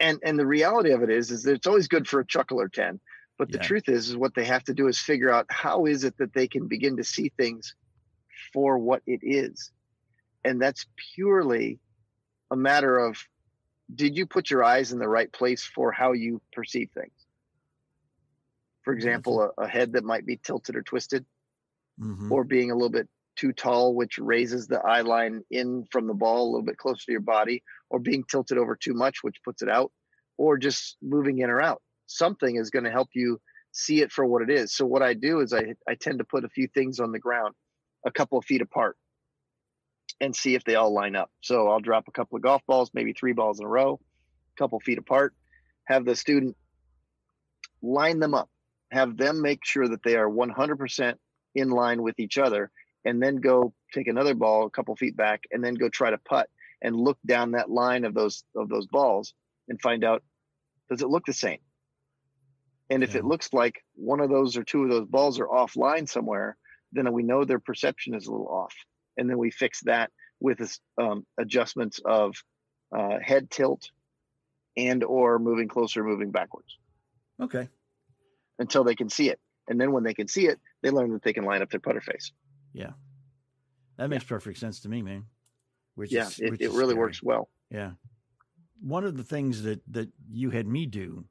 [0.00, 2.60] And, and the reality of it is, is that it's always good for a chuckle
[2.60, 3.00] or 10.
[3.36, 3.64] But the Yeah.
[3.64, 6.32] truth is, is what they have to do is figure out how is it that
[6.34, 7.74] they can begin to see things
[8.52, 9.72] for what it is.
[10.44, 11.80] And that's purely
[12.52, 13.18] a matter of,
[13.92, 17.17] did you put your eyes in the right place for how you perceive things?
[18.88, 21.26] For example, a, a head that might be tilted or twisted
[22.00, 22.30] Mhm.
[22.30, 26.14] or being a little bit too tall, which raises the eye line in from the
[26.14, 29.42] ball a little bit closer to your body, or being tilted over too much, which
[29.44, 29.92] puts it out,
[30.38, 31.82] or just moving in or out.
[32.06, 33.38] Something is going to help you
[33.72, 34.74] see it for what it is.
[34.74, 37.18] So what I do is I, I tend to put a few things on the
[37.18, 37.54] ground.
[38.06, 38.96] a couple of feet apart
[40.18, 41.30] and see if they all line up.
[41.42, 44.00] So I'll drop a couple of golf balls, maybe three balls in a row,
[44.56, 45.34] a couple feet apart,
[45.84, 46.56] have the student
[47.82, 48.48] line them up,
[48.90, 51.14] have them make sure that they are 100%
[51.54, 52.70] in line with each other,
[53.04, 56.18] and then go take another ball a couple feet back and then go try to
[56.18, 56.48] putt
[56.82, 59.34] and look down that line of those of those balls
[59.68, 60.22] and find out
[60.90, 61.58] does it look the same?
[62.90, 63.18] And if yeah.
[63.18, 66.56] it looks like one of those or two of those balls are offline somewhere
[66.92, 68.74] then we know their perception is a little off.
[69.18, 70.58] And then we fix that with
[70.96, 72.34] um, adjustments of
[72.96, 73.90] uh, head tilt
[74.76, 76.78] and or moving closer moving backwards.
[77.42, 77.68] Okay
[78.58, 81.22] until they can see it and then when they can see it they learn that
[81.22, 82.32] they can line up their putter face
[82.72, 82.90] yeah
[83.96, 84.28] that makes yeah.
[84.28, 85.24] perfect sense to me man
[85.94, 86.94] which yeah is, it, it really scary.
[86.94, 87.92] works well yeah
[88.80, 91.24] one of the things that that you had me do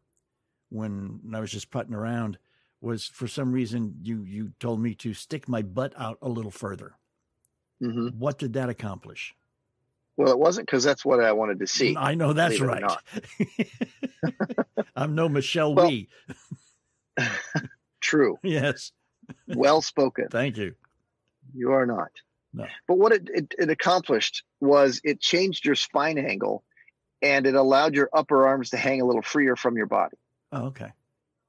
[0.69, 2.37] when i was just putting around
[2.81, 6.51] was for some reason you you told me to stick my butt out a little
[6.51, 6.95] further
[7.81, 8.17] Mm-hmm.
[8.17, 9.35] What did that accomplish?
[10.15, 11.95] Well, it wasn't because that's what I wanted to see.
[11.95, 12.83] I know that's right.
[14.95, 16.09] I'm no Michelle well, Wie.
[18.01, 18.37] true.
[18.43, 18.91] Yes.
[19.47, 20.27] well spoken.
[20.29, 20.75] Thank you.
[21.53, 22.11] You are not.
[22.53, 22.65] No.
[22.87, 26.63] But what it, it, it accomplished was it changed your spine angle
[27.21, 30.17] and it allowed your upper arms to hang a little freer from your body.
[30.51, 30.91] Oh, okay.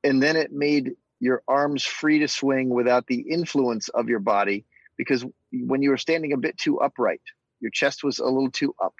[0.04, 4.64] And then it made your arms free to swing without the influence of your body
[4.96, 7.22] because when you were standing a bit too upright,
[7.60, 8.94] your chest was a little too up,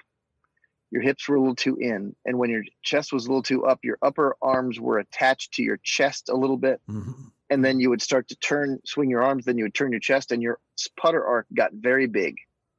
[0.91, 3.65] your hips were a little too in, and when your chest was a little too
[3.65, 7.11] up, your upper arms were attached to your chest a little bit, mm-hmm.
[7.49, 9.99] and then you would start to turn, swing your arms, then you would turn your
[9.99, 10.59] chest, and your
[10.97, 12.37] putter arc got very big.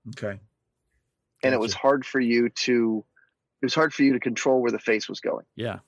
[0.08, 0.32] Okay.
[0.32, 0.40] Gotcha.
[1.42, 3.04] And it was hard for you to,
[3.62, 5.46] it was hard for you to control where the face was going.
[5.56, 5.78] Yeah.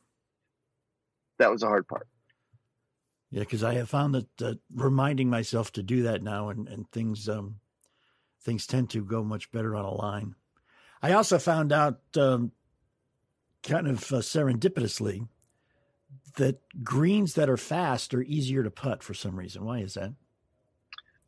[1.39, 2.07] That was the hard part.
[3.31, 6.89] Yeah, because I have found that uh, reminding myself to do that now, and, and
[6.93, 7.57] things um,
[8.43, 10.35] things tend to go much better on a line.
[11.03, 12.53] I also found out, um,
[13.63, 15.27] kind of uh, serendipitously,
[16.37, 19.65] that greens that are fast are easier to putt for some reason.
[19.65, 20.13] Why is that?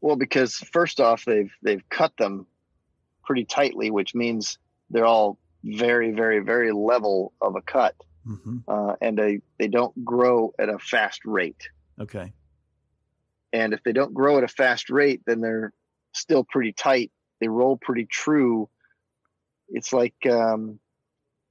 [0.01, 2.47] Well, because first off, they've they've cut them
[3.25, 4.59] pretty tightly, which means
[4.91, 7.95] they're all very, very, very level of a cut,
[8.27, 8.59] mm-hmm.
[8.69, 11.69] uh, and they they don't grow at a fast rate.
[11.99, 12.33] Okay.
[13.53, 15.73] And if they don't grow at a fast rate, then they're
[16.13, 17.13] still pretty tight.
[17.41, 18.69] They roll pretty true.
[19.69, 20.79] It's like um,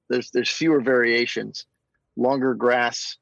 [0.10, 1.65] there's there's fewer variations.
[2.15, 3.17] Longer grass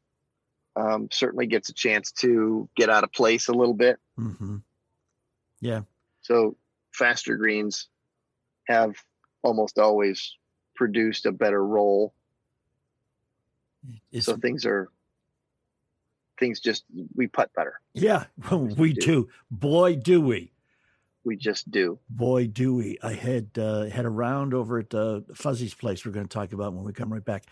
[0.75, 3.99] um, certainly gets a chance to get out of place a little bit.
[4.19, 4.57] Mm-hmm.
[5.61, 5.81] Yeah.
[6.21, 6.55] So
[6.93, 7.87] faster greens
[8.67, 8.95] have
[9.43, 10.35] almost always
[10.75, 12.13] produced a better roll.
[14.11, 14.89] Is, so things are
[16.39, 16.83] things just
[17.15, 17.79] we putt better.
[17.93, 19.01] Yeah, we do.
[19.01, 19.29] do.
[19.49, 20.50] Boy, do we.
[21.23, 21.99] We just do.
[22.09, 22.97] Boy, do we.
[23.03, 26.05] I had uh, had a round over at uh, Fuzzy's place.
[26.05, 27.45] We're going to talk about when we come right back.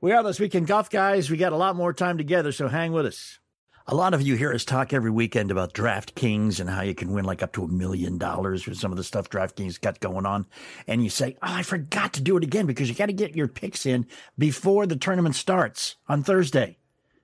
[0.00, 1.30] We are this weekend golf guys.
[1.30, 3.38] We got a lot more time together, so hang with us.
[3.86, 7.12] A lot of you hear us talk every weekend about DraftKings and how you can
[7.12, 10.24] win like up to a million dollars with some of the stuff DraftKings got going
[10.24, 10.46] on.
[10.86, 13.34] And you say, Oh, I forgot to do it again because you got to get
[13.34, 14.06] your picks in
[14.38, 16.78] before the tournament starts on Thursday.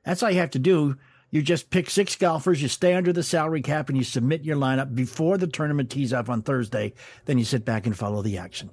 [0.05, 0.97] That's all you have to do.
[1.31, 4.57] You just pick six golfers, you stay under the salary cap, and you submit your
[4.57, 6.95] lineup before the tournament tees off on Thursday.
[7.27, 8.71] Then you sit back and follow the action.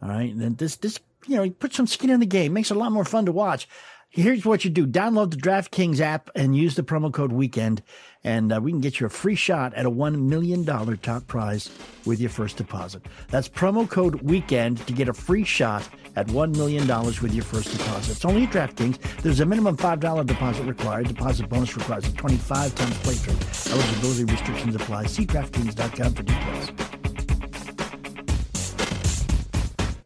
[0.00, 0.30] All right.
[0.30, 2.52] And then this, this, you know, put some skin in the game.
[2.52, 3.68] Makes it a lot more fun to watch.
[4.10, 7.82] Here's what you do download the DraftKings app and use the promo code weekend,
[8.24, 11.70] and uh, we can get you a free shot at a $1 million top prize
[12.06, 13.02] with your first deposit.
[13.30, 16.86] That's promo code weekend to get a free shot at $1 million
[17.20, 18.12] with your first deposit.
[18.12, 18.98] It's only at DraftKings.
[19.20, 21.08] There's a minimum $5 deposit required.
[21.08, 23.72] Deposit bonus requires a 25 times playthrough.
[23.72, 25.04] Eligibility restrictions apply.
[25.04, 26.97] See DraftKings.com for details.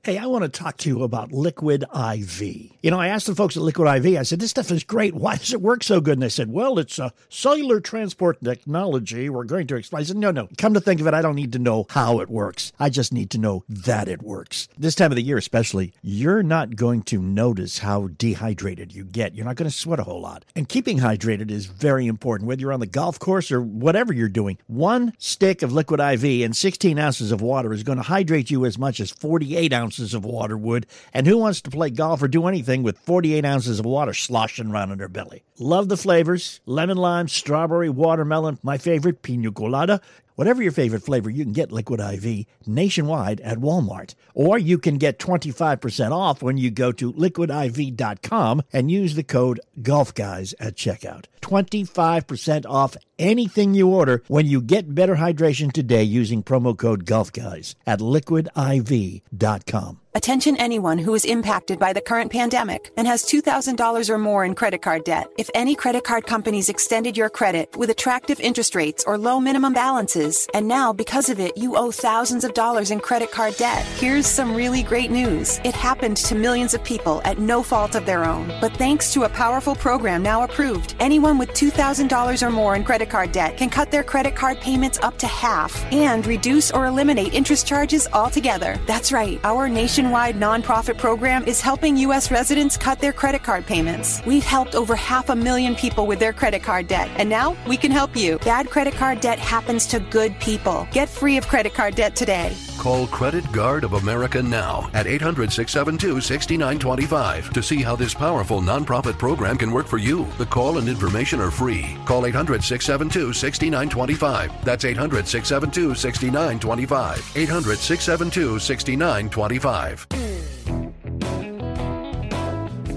[0.05, 2.43] Hey, I want to talk to you about Liquid IV.
[2.43, 5.15] You know, I asked the folks at Liquid IV, I said, this stuff is great.
[5.15, 6.15] Why does it work so good?
[6.15, 9.31] And they said, well, it's a cellular transport technology.
[9.31, 10.01] We're going to explain.
[10.01, 10.49] I said, no, no.
[10.59, 12.73] Come to think of it, I don't need to know how it works.
[12.81, 14.67] I just need to know that it works.
[14.77, 19.37] This time of the year, especially, you're not going to notice how dehydrated you get.
[19.37, 20.45] You're not going to sweat a whole lot.
[20.57, 24.29] And keeping hydrated is very important, whether you're on the golf course or whatever you're
[24.29, 24.59] doing.
[24.67, 28.67] One stick of Liquid IV and 16 ounces of water is going to hydrate you
[28.67, 32.23] as much as 48 ounces ounces of water would, and who wants to play golf
[32.23, 35.43] or do anything with 48 ounces of water sloshing around in their belly?
[35.59, 40.01] Love the flavors lemon lime, strawberry, watermelon, my favorite, pina colada.
[40.35, 44.15] Whatever your favorite flavor, you can get Liquid IV nationwide at Walmart.
[44.33, 49.61] Or you can get 25% off when you go to liquidiv.com and use the code
[49.83, 51.27] GolfGuys at checkout.
[51.43, 57.75] 25% off anything you order when you get better hydration today using promo code GolfGuys
[57.87, 60.01] at liquidiv.com.
[60.15, 64.55] Attention anyone who is impacted by the current pandemic and has $2,000 or more in
[64.55, 65.33] credit card debt.
[65.39, 69.73] If any credit card companies extended your credit with attractive interest rates or low minimum
[69.73, 73.87] balances, and now because of it you owe thousands of dollars in credit card debt,
[73.97, 75.59] here's some really great news.
[75.65, 78.53] It happened to millions of people at no fault of their own.
[78.61, 83.09] But thanks to a powerful program now approved, anyone with $2,000 or more in credit
[83.13, 87.33] card debt can cut their credit card payments up to half and reduce or eliminate
[87.35, 88.77] interest charges altogether.
[88.87, 89.39] That's right.
[89.45, 92.31] Our nation nationwide nonprofit program is helping U.S.
[92.31, 94.23] residents cut their credit card payments.
[94.25, 97.77] We've helped over half a million people with their credit card debt, and now we
[97.77, 98.39] can help you.
[98.39, 100.89] Bad credit card debt happens to good people.
[100.93, 102.57] Get free of credit card debt today.
[102.83, 108.61] Call Credit Guard of America now at 800 672 6925 to see how this powerful
[108.61, 110.27] nonprofit program can work for you.
[110.37, 111.97] The call and information are free.
[112.07, 114.65] Call 800 672 6925.
[114.65, 117.33] That's 800 672 6925.
[117.37, 120.07] 800 672 6925.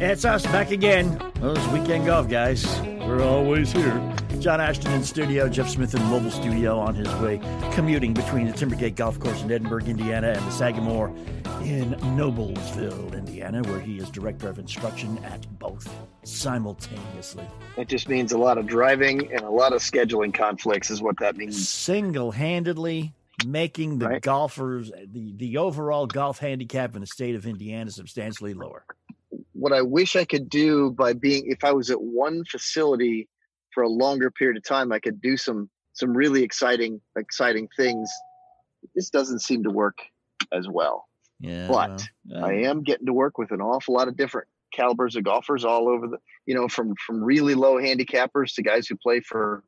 [0.01, 1.21] It's us back again.
[1.35, 2.65] Those weekend golf guys.
[2.81, 4.14] We're always here.
[4.39, 7.39] John Ashton in studio, Jeff Smith in mobile studio on his way
[7.73, 11.09] commuting between the Timbergate Golf Course in Edinburgh, Indiana, and the Sagamore
[11.63, 15.89] in Noblesville, Indiana, where he is director of instruction at both
[16.23, 17.45] simultaneously.
[17.77, 21.17] It just means a lot of driving and a lot of scheduling conflicts, is what
[21.19, 21.67] that means.
[21.67, 23.13] Single handedly
[23.45, 24.21] making the right.
[24.21, 28.85] golfers, the, the overall golf handicap in the state of Indiana substantially lower.
[29.53, 33.27] What I wish I could do by being, if I was at one facility
[33.75, 38.09] for a longer period of time, I could do some some really exciting exciting things.
[38.95, 39.99] This doesn't seem to work
[40.51, 41.05] as well.
[41.39, 45.15] Yeah, but well, I am getting to work with an awful lot of different calibers
[45.15, 48.95] of golfers all over the you know from from really low handicappers to guys who
[48.95, 49.63] play for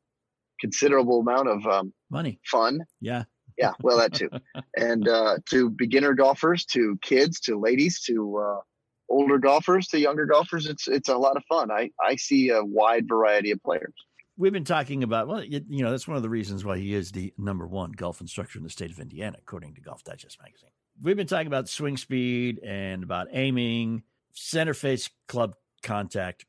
[0.60, 2.40] considerable amount of um, money.
[2.50, 2.80] fun.
[3.00, 3.24] Yeah.
[3.58, 4.30] Yeah well that too.
[4.76, 8.60] And uh, to beginner golfers to kids to ladies to uh,
[9.08, 11.70] older golfers to younger golfers, it's it's a lot of fun.
[11.70, 13.94] I I see a wide variety of players.
[14.36, 16.94] We've been talking about well, you, you know, that's one of the reasons why he
[16.94, 20.38] is the number one golf instructor in the state of Indiana, according to Golf Digest
[20.42, 20.70] magazine.
[21.00, 26.44] We've been talking about swing speed and about aiming, center face club contact.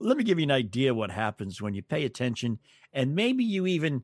[0.00, 2.58] Let me give you an idea what happens when you pay attention
[2.92, 4.02] and maybe you even,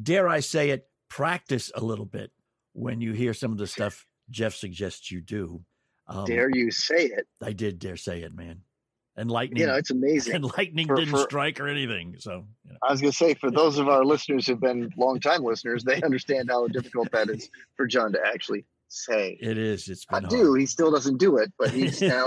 [0.00, 2.30] dare I say it, practice a little bit
[2.72, 5.64] when you hear some of the stuff Jeff suggests you do.
[6.08, 7.26] Um, dare you say it?
[7.42, 8.62] I did dare say it, man.
[9.16, 10.36] And lightning, you know, it's amazing.
[10.36, 12.16] And lightning for, didn't for, strike or anything.
[12.18, 12.78] So you know.
[12.82, 16.00] I was going to say, for those of our listeners who've been long-time listeners, they
[16.02, 19.36] understand how difficult that is for John to actually say.
[19.40, 19.88] It is.
[19.88, 20.30] It's I hard.
[20.30, 20.54] do.
[20.54, 22.26] He still doesn't do it, but he's now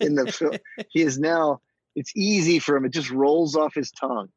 [0.00, 0.60] in the.
[0.90, 1.60] He is now.
[1.94, 2.86] It's easy for him.
[2.86, 4.28] It just rolls off his tongue.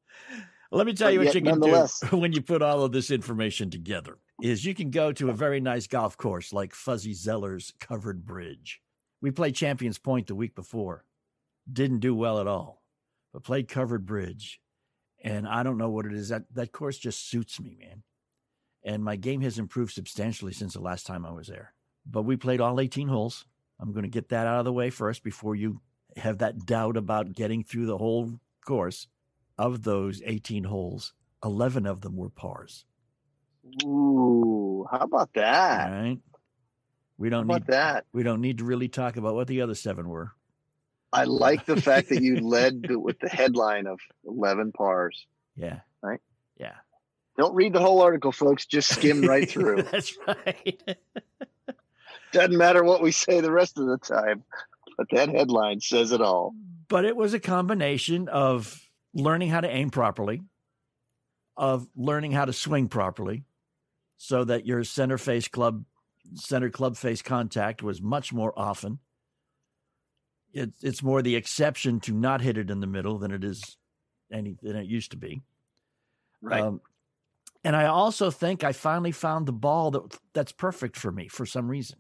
[0.72, 3.10] Let me tell but you what you can do when you put all of this
[3.10, 4.18] information together.
[4.42, 8.82] Is you can go to a very nice golf course like Fuzzy Zoeller's Covered Bridge
[9.26, 11.04] we played Champions Pointe the week before.
[11.74, 12.84] Didn't do well at all,
[13.34, 14.62] but played Covered Bridge.
[15.24, 16.30] And I don't know what it is.
[16.30, 18.04] That, that course just suits me, man.
[18.84, 21.74] And my game has improved substantially since the last time I was there.
[22.06, 23.48] But we played all 18 holes.
[23.80, 25.82] I'm going to get that out of the way first before you
[26.18, 29.08] have that doubt about getting through the whole course.
[29.58, 32.86] Of those 18 holes, 11 of them were pars.
[33.84, 35.92] Ooh, how about that?
[35.92, 36.20] All right.
[37.18, 38.06] We don't need that.
[38.14, 40.34] We don't need to really talk about what the other seven were.
[41.14, 45.26] I like the fact that you led with the headline of 11 pars.
[45.56, 45.80] Yeah.
[46.02, 46.20] Right?
[46.58, 46.74] Yeah.
[47.38, 48.66] Don't read the whole article, folks.
[48.66, 49.84] Just skim right through.
[49.84, 50.98] That's right.
[52.34, 54.44] Doesn't matter what we say the rest of the time,
[54.98, 56.54] but that headline says it all.
[56.90, 58.82] But it was a combination of
[59.14, 60.42] learning how to aim properly,
[61.56, 63.46] of learning how to swing properly,
[64.18, 65.86] so that your center face club
[66.34, 69.00] center club face contact was much more often.
[70.54, 73.78] It, it's more the exception to not hit it in the middle than it is
[74.32, 75.42] any than it used to be.
[76.42, 76.62] Right.
[76.62, 76.82] Um,
[77.64, 81.46] and I also think I finally found the ball that that's perfect for me for
[81.46, 82.00] some reason.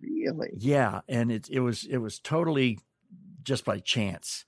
[0.00, 0.50] Really?
[0.58, 2.78] Yeah, and it it was it was totally
[3.42, 4.44] just by chance.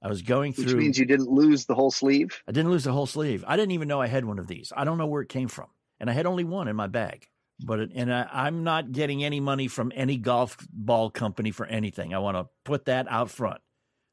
[0.00, 0.66] I was going through.
[0.66, 2.40] Which means you didn't lose the whole sleeve.
[2.46, 3.44] I didn't lose the whole sleeve.
[3.46, 4.72] I didn't even know I had one of these.
[4.76, 5.66] I don't know where it came from,
[5.98, 7.28] and I had only one in my bag.
[7.60, 11.66] But it, and I, I'm not getting any money from any golf ball company for
[11.66, 12.14] anything.
[12.14, 13.60] I want to put that out front.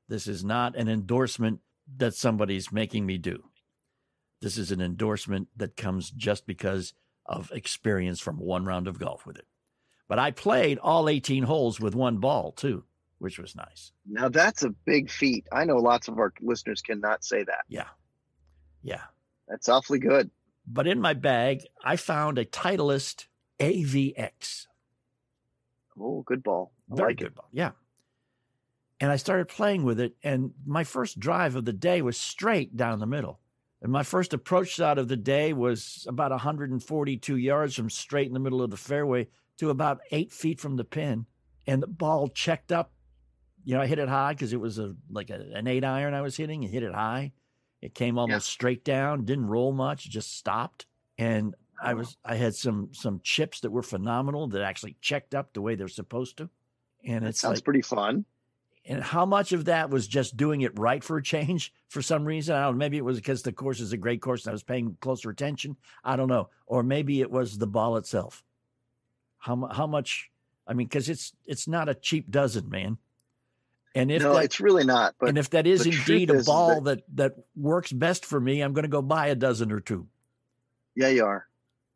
[0.08, 1.60] This is not an endorsement
[1.98, 3.44] that somebody's making me do.
[4.42, 6.94] This is an endorsement that comes just because
[7.26, 9.48] of experience from one round of golf with it.
[10.08, 12.84] But I played all 18 holes with one ball too,
[13.18, 13.92] which was nice.
[14.08, 15.48] Now that's a big feat.
[15.52, 17.64] I know lots of our listeners cannot say that.
[17.68, 17.88] Yeah.
[18.84, 19.02] Yeah.
[19.48, 20.30] That's awfully good.
[20.68, 23.26] But in my bag, I found a Titleist
[23.60, 24.68] AVX.
[26.00, 26.72] Oh, good ball.
[26.92, 27.36] I Very like good it.
[27.36, 27.48] ball.
[27.52, 27.72] Yeah.
[29.00, 32.78] And I started playing with it, and my first drive of the day was straight
[32.78, 33.40] down the middle.
[33.82, 38.34] And my first approach shot of the day was about 142 yards from straight in
[38.34, 39.28] the middle of the fairway
[39.58, 41.26] to about eight feet from the pin.
[41.68, 42.94] And the ball checked up.
[43.64, 46.14] You know, I hit it high because it was a like a, an eight iron
[46.14, 46.64] I was hitting.
[46.64, 47.34] and hit it high.
[47.82, 50.86] It came almost straight down, didn't roll much, just stopped.
[51.18, 55.54] And I was I had some some chips that were phenomenal that actually checked up
[55.54, 56.50] the way they're supposed to.
[57.06, 58.26] And it's sounds like, pretty fun.
[58.86, 62.26] and how much of that was just doing it right for a change for some
[62.26, 62.56] reason?
[62.56, 62.80] I don't know.
[62.80, 65.30] Maybe it was because the course is a great course and I was paying closer
[65.30, 65.76] attention.
[66.04, 66.50] I don't know.
[66.66, 68.44] Or maybe it was the ball itself.
[69.38, 70.32] How, how much?
[70.68, 72.98] I mean, because it's it's not a cheap dozen, man.
[73.94, 75.16] And if no, that, it's really not.
[75.20, 78.40] But and if that is indeed a is ball that- that, that works best for
[78.40, 80.08] me, I'm going to go buy a dozen or two.
[80.96, 81.48] Yeah, you are.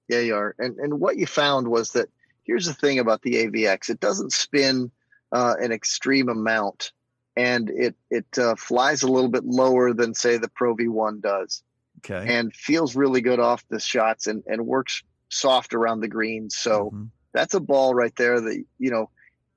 [0.10, 0.56] Yeah, you are.
[0.60, 2.10] And and what you found was that
[2.44, 4.92] here's the thing about the AVX: it doesn't spin
[5.32, 6.92] uh, an extreme amount,
[7.38, 11.64] and it it uh, flies a little bit lower than say the Pro V1 does,
[12.00, 12.26] Okay.
[12.34, 16.58] and feels really good off the shots and and works soft around the greens.
[16.58, 17.10] So Mhm.
[17.34, 19.10] that's a ball right there that you know.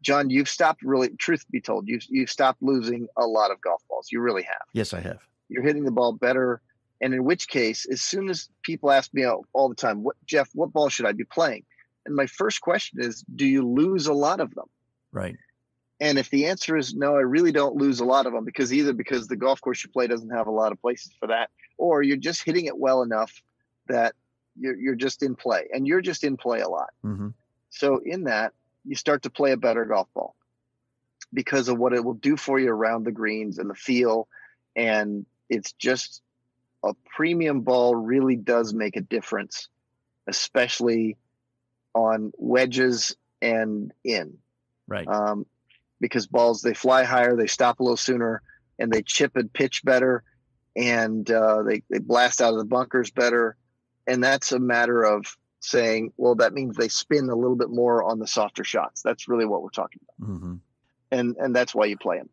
[0.03, 1.11] John, you've stopped really.
[1.11, 4.09] Truth be told, you've you've stopped losing a lot of golf balls.
[4.11, 5.21] You really have Yes, I have.
[5.49, 6.61] you're hitting the ball better.
[7.03, 10.49] And in which case, as soon as people ask me all, the time, what Jeff,
[10.55, 11.65] what ball should I be playing?
[12.07, 14.67] And my first question is, do you lose a lot of them?
[15.11, 15.37] Right.
[16.01, 18.73] And if the answer is no, I really don't lose a lot of them because
[18.73, 21.51] either because the golf course you play doesn't have a lot of places for that,
[21.77, 23.43] or you're just hitting it well enough
[23.89, 24.15] that
[24.59, 26.91] you're, you're just in play and you're just in play a lot.
[27.03, 27.29] hmm
[27.71, 28.53] So in that,
[28.85, 30.35] you start to play a better golf ball
[31.33, 34.29] because of what it will do for you around the greens and the feel.
[34.77, 36.23] And it's just
[36.85, 39.69] a premium ball really does make a difference,
[40.27, 41.17] especially
[41.95, 44.39] on wedges and in.
[44.89, 45.07] Right.
[45.07, 45.47] Um,
[46.01, 48.43] because balls they fly higher, they stop a little sooner,
[48.79, 50.25] and they chip and pitch better,
[50.75, 53.57] and uh, they they blast out of the bunkers better,
[54.07, 58.03] and that's a matter of saying, well, that means they spin a little bit more
[58.03, 59.03] on the softer shots.
[59.03, 60.55] That's really what we're talking about, hmm
[61.13, 62.29] and and that's why you play them.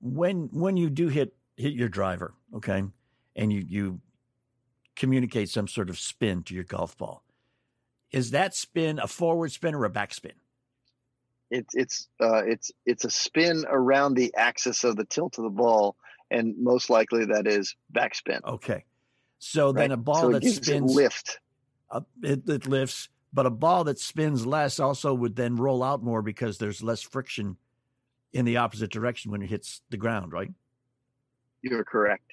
[0.00, 2.82] when when you do hit hit your driver, okay,
[3.36, 4.00] and you you
[4.96, 7.22] communicate some sort of spin to your golf ball,
[8.10, 10.32] is that spin a forward spin or a back spin?
[11.50, 15.50] It's it's uh, it's it's a spin around the axis of the tilt of the
[15.50, 15.96] ball,
[16.30, 18.42] and most likely that is backspin.
[18.44, 18.84] Okay,
[19.38, 21.40] so then a ball so that spins lift.
[21.90, 26.02] uh, it, it lifts, but a ball that spins less also would then roll out
[26.02, 27.56] more because there's less friction
[28.32, 30.50] in the opposite direction when it hits the ground, right?
[31.60, 32.32] You're correct.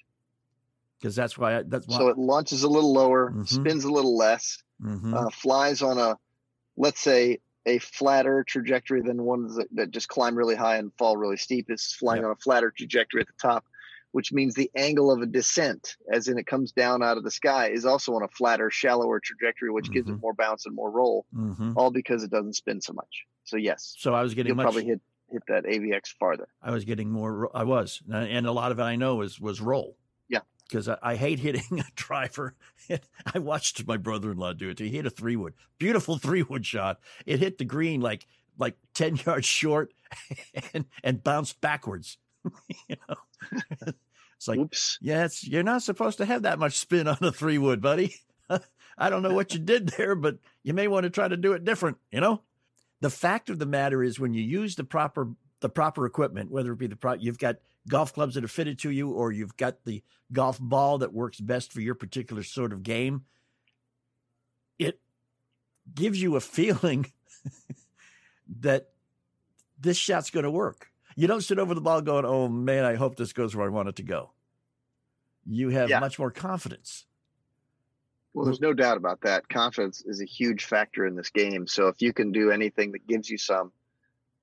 [1.00, 1.98] Because that's why I, that's why.
[1.98, 3.48] So it launches a little lower, Mhm.
[3.48, 5.14] spins a little less, Mhm.
[5.16, 6.18] uh, flies on a,
[6.78, 11.16] let's say, a flatter trajectory than ones that, that just climb really high and fall
[11.18, 11.70] really steep.
[11.70, 12.26] It's flying Yep.
[12.26, 13.66] on a flatter trajectory at the top,
[14.12, 17.32] which means the angle of a descent, as in it comes down out of the
[17.32, 20.22] sky, is also on a flatter, shallower trajectory, which gives it Mhm.
[20.22, 21.74] more bounce and more roll, Mhm.
[21.78, 23.26] all because it doesn't spin so much.
[23.44, 24.64] So yes, So I was getting much.
[24.66, 26.48] probably hit hit that AVX farther.
[26.60, 27.56] I was getting more.
[27.56, 29.96] I was, and- and a lot of it I know was was roll.
[30.70, 32.56] Because I, I hate hitting a driver.
[33.34, 34.80] I watched my brother-in-law do it.
[34.80, 37.00] He hit a three wood, beautiful three wood shot.
[37.26, 39.94] It hit the green like like ten yards short,
[40.74, 42.18] and and bounced backwards.
[42.88, 43.16] you know,
[44.38, 44.98] it's like Oops.
[45.02, 48.16] yeah, it's you're not supposed to have that much spin on a three wood, buddy.
[48.98, 51.54] I don't know what you did there, but you may want to try to do
[51.54, 51.98] it different.
[52.12, 52.42] You know,
[53.00, 55.30] the fact of the matter is when you use the proper
[55.62, 57.58] the proper equipment, whether it be the pro, you've got
[57.90, 61.40] golf clubs that are fitted to you, or you've got the golf ball that works
[61.40, 63.26] best for your particular sort of game.
[64.78, 65.02] It
[65.94, 67.12] gives you a feeling
[68.62, 68.90] that
[69.80, 70.88] this shot's going to work.
[71.16, 73.70] You don't sit over the ball going, "Oh man, I hope this goes where I
[73.70, 74.32] want it to go."
[75.46, 76.00] You have Yeah.
[76.00, 77.06] much more confidence.
[78.34, 79.50] Well, there's no doubt about that.
[79.50, 81.66] Confidence is a huge factor in this game.
[81.66, 83.74] So if you can do anything that gives you some,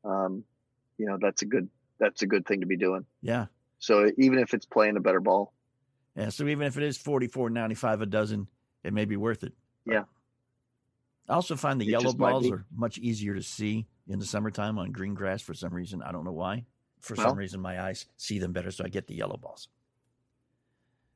[0.05, 0.45] um,
[0.99, 1.69] you know, that's a good
[1.99, 3.05] that's a good thing to be doing.
[3.23, 3.47] Yeah.
[3.79, 5.53] So even if it's playing a better ball,
[6.17, 6.31] Yeah.
[6.31, 8.49] So even if it is forty four ninety five a dozen,
[8.85, 9.53] it may be worth it.
[9.85, 10.05] Yeah.
[11.29, 14.79] I also find the It yellow balls are much easier to see in the summertime
[14.79, 16.01] on green grass for some reason.
[16.03, 16.65] I don't know why.
[17.01, 19.69] For Well- some reason, my eyes see them better, so I get the yellow balls.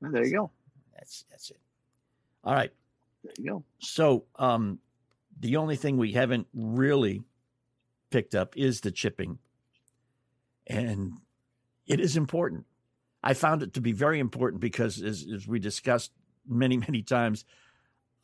[0.00, 0.50] well, there you go.
[0.94, 1.58] That's that's it.
[2.44, 2.72] All right.
[3.22, 3.64] There you go.
[3.80, 4.78] So, um,
[5.40, 7.22] the only thing we haven't really
[8.10, 9.38] picked up is the chipping.
[10.70, 11.12] And
[11.86, 12.66] it is important.
[13.22, 16.12] I found it to be very important because, as, as we discussed
[16.48, 17.44] many, many times,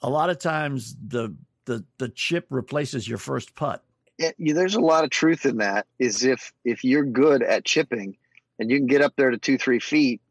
[0.00, 1.34] a lot of times the,
[1.64, 3.82] the, the chip replaces your first putt.
[4.18, 5.86] Yeah, there's a lot of truth in that.
[5.98, 8.16] Is if if you're good at chipping
[8.58, 10.22] and you can get up there to two three feet,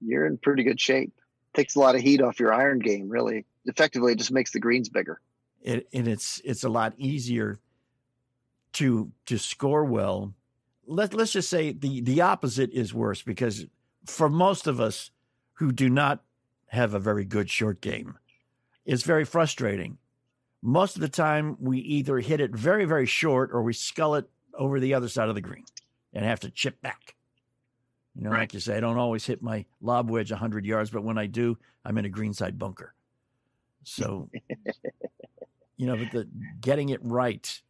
[0.00, 1.12] you're in pretty good shape.
[1.52, 3.08] Takes a lot of heat off your iron game.
[3.08, 5.20] Really, effectively, it just makes the greens bigger.
[5.62, 7.58] It, and it's it's a lot easier
[8.74, 10.34] to to score well.
[10.92, 13.66] Let let's just say the the opposite is worse because
[14.06, 15.10] for most of us
[15.54, 16.22] who do not
[16.68, 18.18] have a very good short game,
[18.84, 19.98] it's very frustrating
[20.62, 24.30] most of the time we either hit it very, very short or we skull it
[24.54, 25.64] over the other side of the green
[26.12, 27.16] and have to chip back.
[28.14, 28.40] You know, right.
[28.40, 31.26] like you say, I don't always hit my lob wedge 100 yards, but when I
[31.26, 32.94] do, I'm in a greenside bunker.
[33.82, 34.30] So,
[35.76, 36.28] you know, but the
[36.60, 37.60] getting it right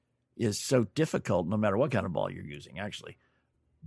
[0.42, 3.16] is so difficult no matter what kind of ball you're using, actually.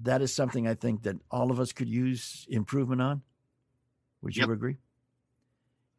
[0.01, 3.21] That is something I think that all of us could use improvement on.
[4.21, 4.49] Would you yep.
[4.49, 4.77] agree?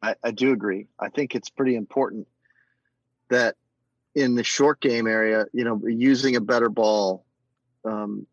[0.01, 0.87] I, I do agree.
[0.99, 2.27] I think it's pretty important
[3.29, 3.55] that
[4.15, 7.25] in the short game area, you know, using a better ball,
[7.85, 8.25] um,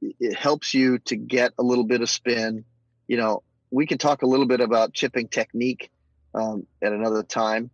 [0.00, 2.64] it helps you to get a little bit of spin.
[3.06, 5.90] You know, we can talk a little bit about chipping technique
[6.34, 7.70] um, at another time,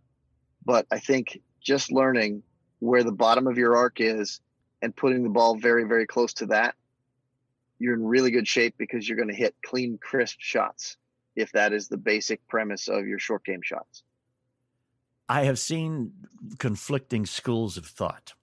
[0.65, 2.43] but I think just learning
[2.83, 4.41] where the bottom of your arc is
[4.81, 6.75] and putting the ball very, very close to that,
[7.79, 10.97] you're in really good shape because you're going to hit clean, crisp shots
[11.35, 14.03] if that is the basic premise of your short game shots.
[15.29, 16.11] I have seen
[16.59, 18.33] conflicting schools of thought.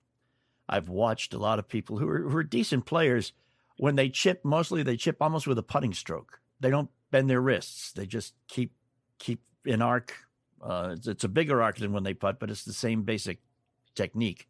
[0.69, 3.35] I've watched a lot of people who are, who are decent players.
[3.77, 6.41] When they chip, mostly they chip almost with a putting stroke.
[6.61, 7.93] They don't bend their wrists.
[7.93, 8.73] They just keep
[9.19, 10.15] keep an arc.
[10.63, 13.39] Uh, it's, it's, a bigger arc than when they putt, but it's the same basic
[14.01, 14.49] technique.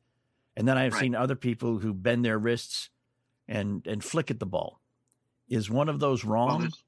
[0.57, 1.01] And then I've right.
[1.01, 2.91] seen other people who bend their wrists
[3.49, 4.81] and and flick at the ball.
[5.49, 6.49] Is one of those wrong?
[6.49, 6.85] Well, there's,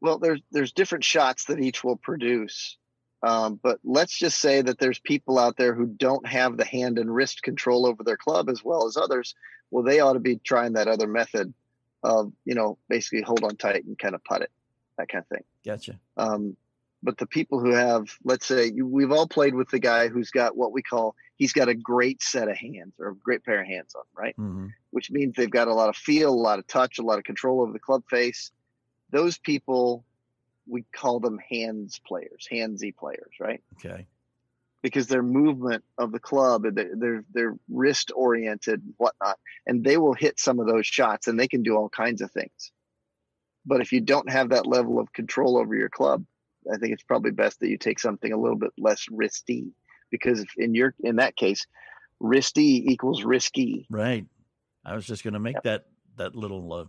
[0.00, 2.76] well, there's, there's different shots that each will produce.
[3.24, 6.98] Um, but let's just say that there's people out there who don't have the hand
[6.98, 9.34] and wrist control over their club as well as others.
[9.70, 11.54] Well, they ought to be trying that other method
[12.02, 14.50] of, you know, basically hold on tight and kind of putt it,
[14.98, 15.44] that kind of thing.
[15.64, 15.98] Gotcha.
[16.16, 16.56] Um,
[17.02, 20.30] but the people who have, let's say, you, we've all played with the guy who's
[20.30, 23.60] got what we call, he's got a great set of hands or a great pair
[23.60, 24.36] of hands on, right?
[24.38, 24.68] Mm-hmm.
[24.92, 27.24] Which means they've got a lot of feel, a lot of touch, a lot of
[27.24, 28.52] control over the club face.
[29.10, 30.04] Those people
[30.68, 33.60] we call them hands players, handsy players, right?
[33.74, 34.06] Okay.
[34.84, 40.38] Because their movement of the club, they're they're wrist oriented, whatnot, and they will hit
[40.38, 42.70] some of those shots, and they can do all kinds of things.
[43.66, 46.24] But if you don't have that level of control over your club,
[46.72, 49.72] I think it's probably best that you take something a little bit less risky,
[50.12, 51.66] because in your in that case,
[52.20, 53.86] risky equals risky.
[53.90, 54.24] Right.
[54.84, 55.64] I was just going to make yep.
[55.64, 55.86] that
[56.16, 56.84] that little uh,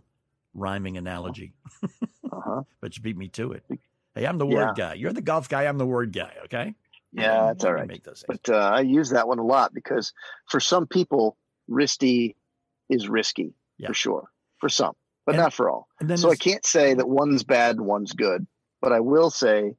[0.54, 1.54] rhyming analogy.
[1.82, 2.62] uh-huh.
[2.80, 3.64] but you beat me to it.
[4.14, 4.88] Hey, I'm the word yeah.
[4.90, 4.94] guy.
[4.94, 5.64] You're the golf guy.
[5.64, 6.32] I'm the word guy.
[6.44, 6.74] Okay.
[7.12, 7.86] Yeah, that's all right.
[7.86, 10.12] Make those but uh, I use that one a lot because
[10.50, 11.36] for some people,
[11.68, 12.36] risky
[12.90, 13.88] is risky yeah.
[13.88, 14.28] for sure.
[14.58, 14.94] For some,
[15.26, 15.88] but and, not for all.
[16.16, 18.46] so I can't say that one's bad and one's good.
[18.80, 19.74] But I will say,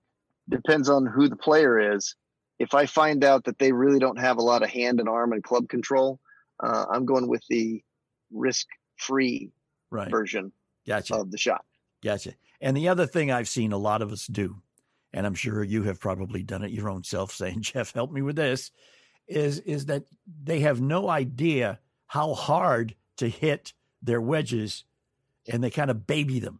[0.47, 2.15] depends on who the player is.
[2.59, 5.33] If I find out that they really don't have a lot of hand and arm
[5.33, 6.19] and club control,
[6.61, 7.83] uh, I'm going with the
[8.31, 9.51] risk-free
[9.91, 10.09] right.
[10.09, 10.51] version
[10.87, 11.15] gotcha.
[11.15, 11.65] of the shot.
[12.03, 12.33] Gotcha.
[12.61, 14.61] And the other thing I've seen a lot of us do,
[15.13, 18.21] and I'm sure you have probably done it your own self, saying, Jeff, help me
[18.21, 18.71] with this,
[19.27, 20.03] is is that
[20.43, 24.83] they have no idea how hard to hit their wedges
[25.47, 26.59] and they kind of baby them.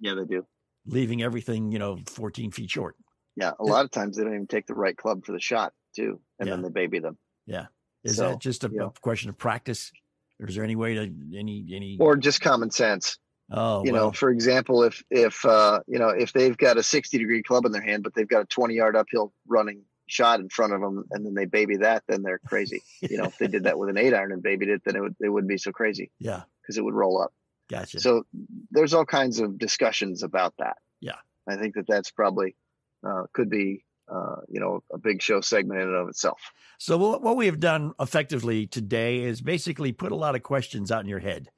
[0.00, 0.46] Yeah, they do.
[0.86, 2.96] Leaving everything, you know, 14 feet short.
[3.36, 3.52] Yeah.
[3.58, 6.20] A lot of times they don't even take the right club for the shot, too.
[6.38, 6.54] And yeah.
[6.54, 7.18] then they baby them.
[7.46, 7.66] Yeah.
[8.04, 9.92] Is so, that just a, a question of practice?
[10.40, 11.02] Or is there any way to
[11.36, 13.18] any any or just common sense?
[13.50, 14.06] Oh, you well.
[14.06, 17.64] know, for example, if if uh, you know if they've got a sixty degree club
[17.64, 20.80] in their hand, but they've got a twenty yard uphill running shot in front of
[20.80, 22.82] them, and then they baby that, then they're crazy.
[23.00, 25.00] you know, if they did that with an eight iron and babied it, then it
[25.00, 26.10] would it wouldn't be so crazy.
[26.18, 27.32] Yeah, because it would roll up.
[27.70, 27.98] Gotcha.
[28.00, 28.24] So
[28.70, 30.76] there's all kinds of discussions about that.
[31.00, 31.16] Yeah,
[31.48, 32.56] I think that that's probably
[33.06, 36.40] uh, could be uh, you know a big show segment in and of itself.
[36.78, 41.02] So what we have done effectively today is basically put a lot of questions out
[41.02, 41.50] in your head.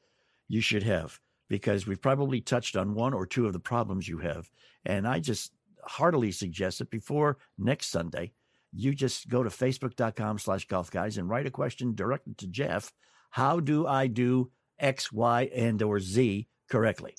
[0.47, 1.19] You should have
[1.49, 4.51] because we've probably touched on one or two of the problems you have.
[4.85, 5.53] And I just
[5.85, 8.33] heartily suggest that before next Sunday,
[8.73, 12.93] you just go to facebook.com slash golf guys and write a question directed to Jeff.
[13.31, 17.17] How do I do X, Y, and or Z correctly?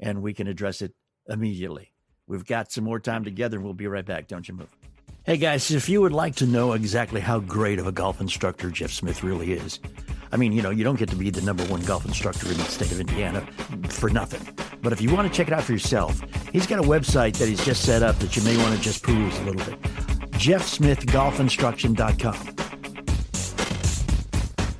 [0.00, 0.94] And we can address it
[1.28, 1.93] immediately.
[2.26, 4.28] We've got some more time together, and we'll be right back.
[4.28, 4.68] Don't you move.
[5.24, 8.70] Hey guys, if you would like to know exactly how great of a golf instructor
[8.70, 9.80] Jeff Smith really is,
[10.32, 12.58] I mean, you know, you don't get to be the number one golf instructor in
[12.58, 13.40] the state of Indiana
[13.88, 14.46] for nothing.
[14.82, 16.20] But if you want to check it out for yourself,
[16.52, 19.02] he's got a website that he's just set up that you may want to just
[19.02, 19.80] peruse a little bit.
[20.32, 22.63] JeffSmithGolfInstruction.com.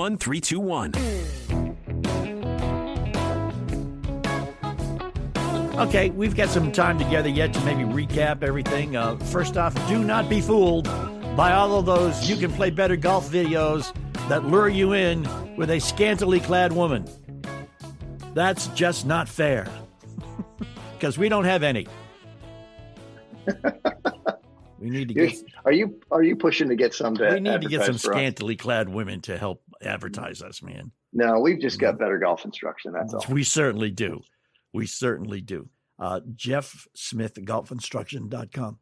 [0.00, 0.94] 321321.
[5.78, 8.96] Okay, we've got some time together yet to maybe recap everything.
[8.96, 10.84] Uh, first off, do not be fooled
[11.36, 13.94] by all of those you can play better golf videos
[14.28, 15.26] that lure you in
[15.56, 17.06] with a scantily clad woman.
[18.34, 19.66] That's just not fair.
[20.92, 21.86] Because we don't have any.
[24.78, 25.34] we need to get
[25.64, 28.02] Are you are you pushing to get some to we need to get some advertise
[28.02, 28.16] for us?
[28.16, 30.92] scantily clad women to help advertise us, man.
[31.12, 32.92] No, we've just got better golf instruction.
[32.92, 33.24] That's all.
[33.28, 34.20] We certainly do.
[34.72, 35.68] We certainly do.
[35.98, 38.78] Uh, Jeff Smith, golfinstruction.com.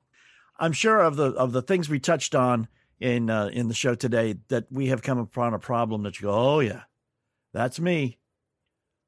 [0.60, 2.68] I'm sure of the of the things we touched on
[3.00, 6.26] in uh, in the show today that we have come upon a problem that you
[6.26, 6.82] go, oh yeah,
[7.52, 8.18] that's me.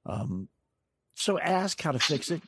[0.07, 0.49] Um,
[1.15, 2.43] so ask how to fix it.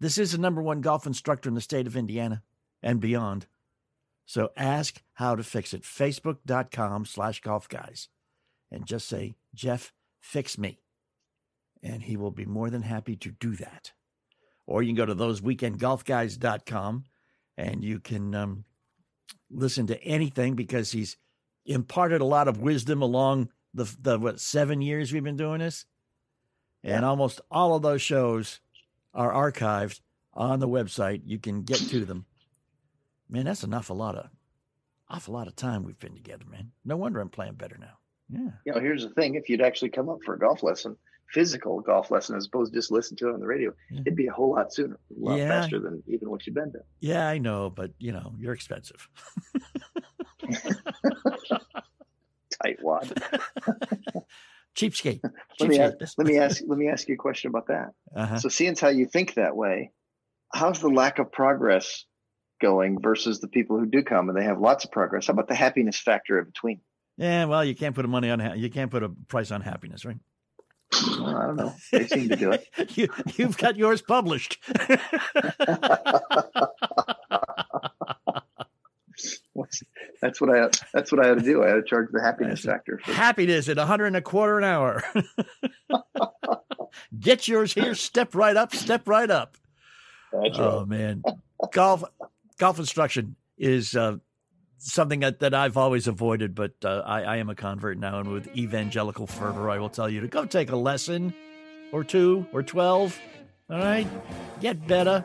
[0.00, 2.42] This is the number one golf instructor in the state of Indiana
[2.82, 3.46] and beyond.
[4.24, 5.82] So ask how to fix it.
[5.82, 8.08] Facebook.com slash golf guys.
[8.72, 10.82] And just say, Jeff, fix me
[11.82, 13.92] and he will be more than happy to do that.
[14.66, 17.04] Or you can go to thoseweekendgolfguys.com
[17.56, 18.64] and you can um,
[19.50, 21.16] listen to anything because he's
[21.66, 25.86] imparted a lot of wisdom along the, the what seven years we've been doing this,
[26.84, 28.60] and almost all of those shows
[29.14, 30.00] are archived
[30.34, 31.22] on the website.
[31.24, 32.26] You can get to them.
[33.30, 34.28] Man, that's an awful lot of
[35.08, 36.72] awful lot of time we've been together, man.
[36.84, 37.98] No wonder I'm playing better now.
[38.32, 38.50] Yeah.
[38.66, 40.96] You know, here's the thing: if you'd actually come up for a golf lesson,
[41.32, 44.26] physical golf lesson, as opposed to just listen to it on the radio, it'd be
[44.26, 45.48] a whole lot sooner, a lot Yeah.
[45.48, 46.84] faster than even what you've been doing.
[47.00, 49.08] Yeah, I know, but you know, you're expensive.
[52.64, 53.22] Tightwad.
[54.76, 55.20] Cheapskate.
[55.60, 57.90] let me ask, let me ask let me ask you a question about that.
[58.16, 58.38] Uh-huh.
[58.38, 59.90] So, seeing how you think that way,
[60.52, 62.04] how's the lack of progress
[62.60, 65.26] going versus the people who do come and they have lots of progress?
[65.26, 66.80] How about the happiness factor in between?
[67.22, 69.60] Yeah, well, you can't put a money on ha- you can't put a price on
[69.60, 70.16] happiness, right?
[70.92, 71.72] Well, I don't know.
[71.92, 72.66] They seem to do it.
[72.96, 74.58] you, you've got yours published.
[80.20, 80.68] That's what I.
[80.92, 81.62] That's what I ought to do.
[81.62, 83.00] I ought to charge the happiness factor.
[83.04, 85.02] For, happiness at a hundred and a quarter an hour.
[87.20, 87.94] Get yours here.
[87.94, 88.74] Step right up.
[88.74, 89.56] Step right up.
[90.32, 90.88] That's oh right.
[90.88, 91.22] man,
[91.72, 92.02] golf
[92.58, 94.16] golf instruction is uh,
[94.82, 98.30] something that, that I've always avoided, but uh, I, I am a convert now, and
[98.30, 101.34] with evangelical fervor, I will tell you to go take a lesson
[101.92, 103.18] or two or twelve.
[103.70, 104.06] All right,
[104.60, 105.24] get better.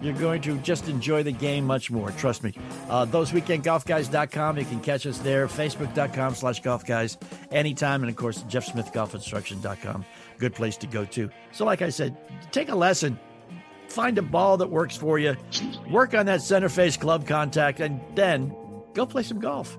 [0.00, 2.10] You're going to just enjoy the game much more.
[2.12, 2.52] Trust me.
[2.88, 4.58] Uh, ThoseWeekendGolfGuys.com.
[4.58, 5.46] You can catch us there.
[5.46, 7.18] Facebook.com slash golf guys
[7.52, 8.02] anytime.
[8.02, 10.04] And of course, JeffSmithGolfInstruction.com.
[10.38, 11.30] Good place to go to.
[11.52, 12.16] So, like I said,
[12.50, 13.16] take a lesson.
[13.86, 15.36] Find a ball that works for you.
[15.88, 18.52] Work on that center face club contact, and then
[18.94, 19.78] go play some golf.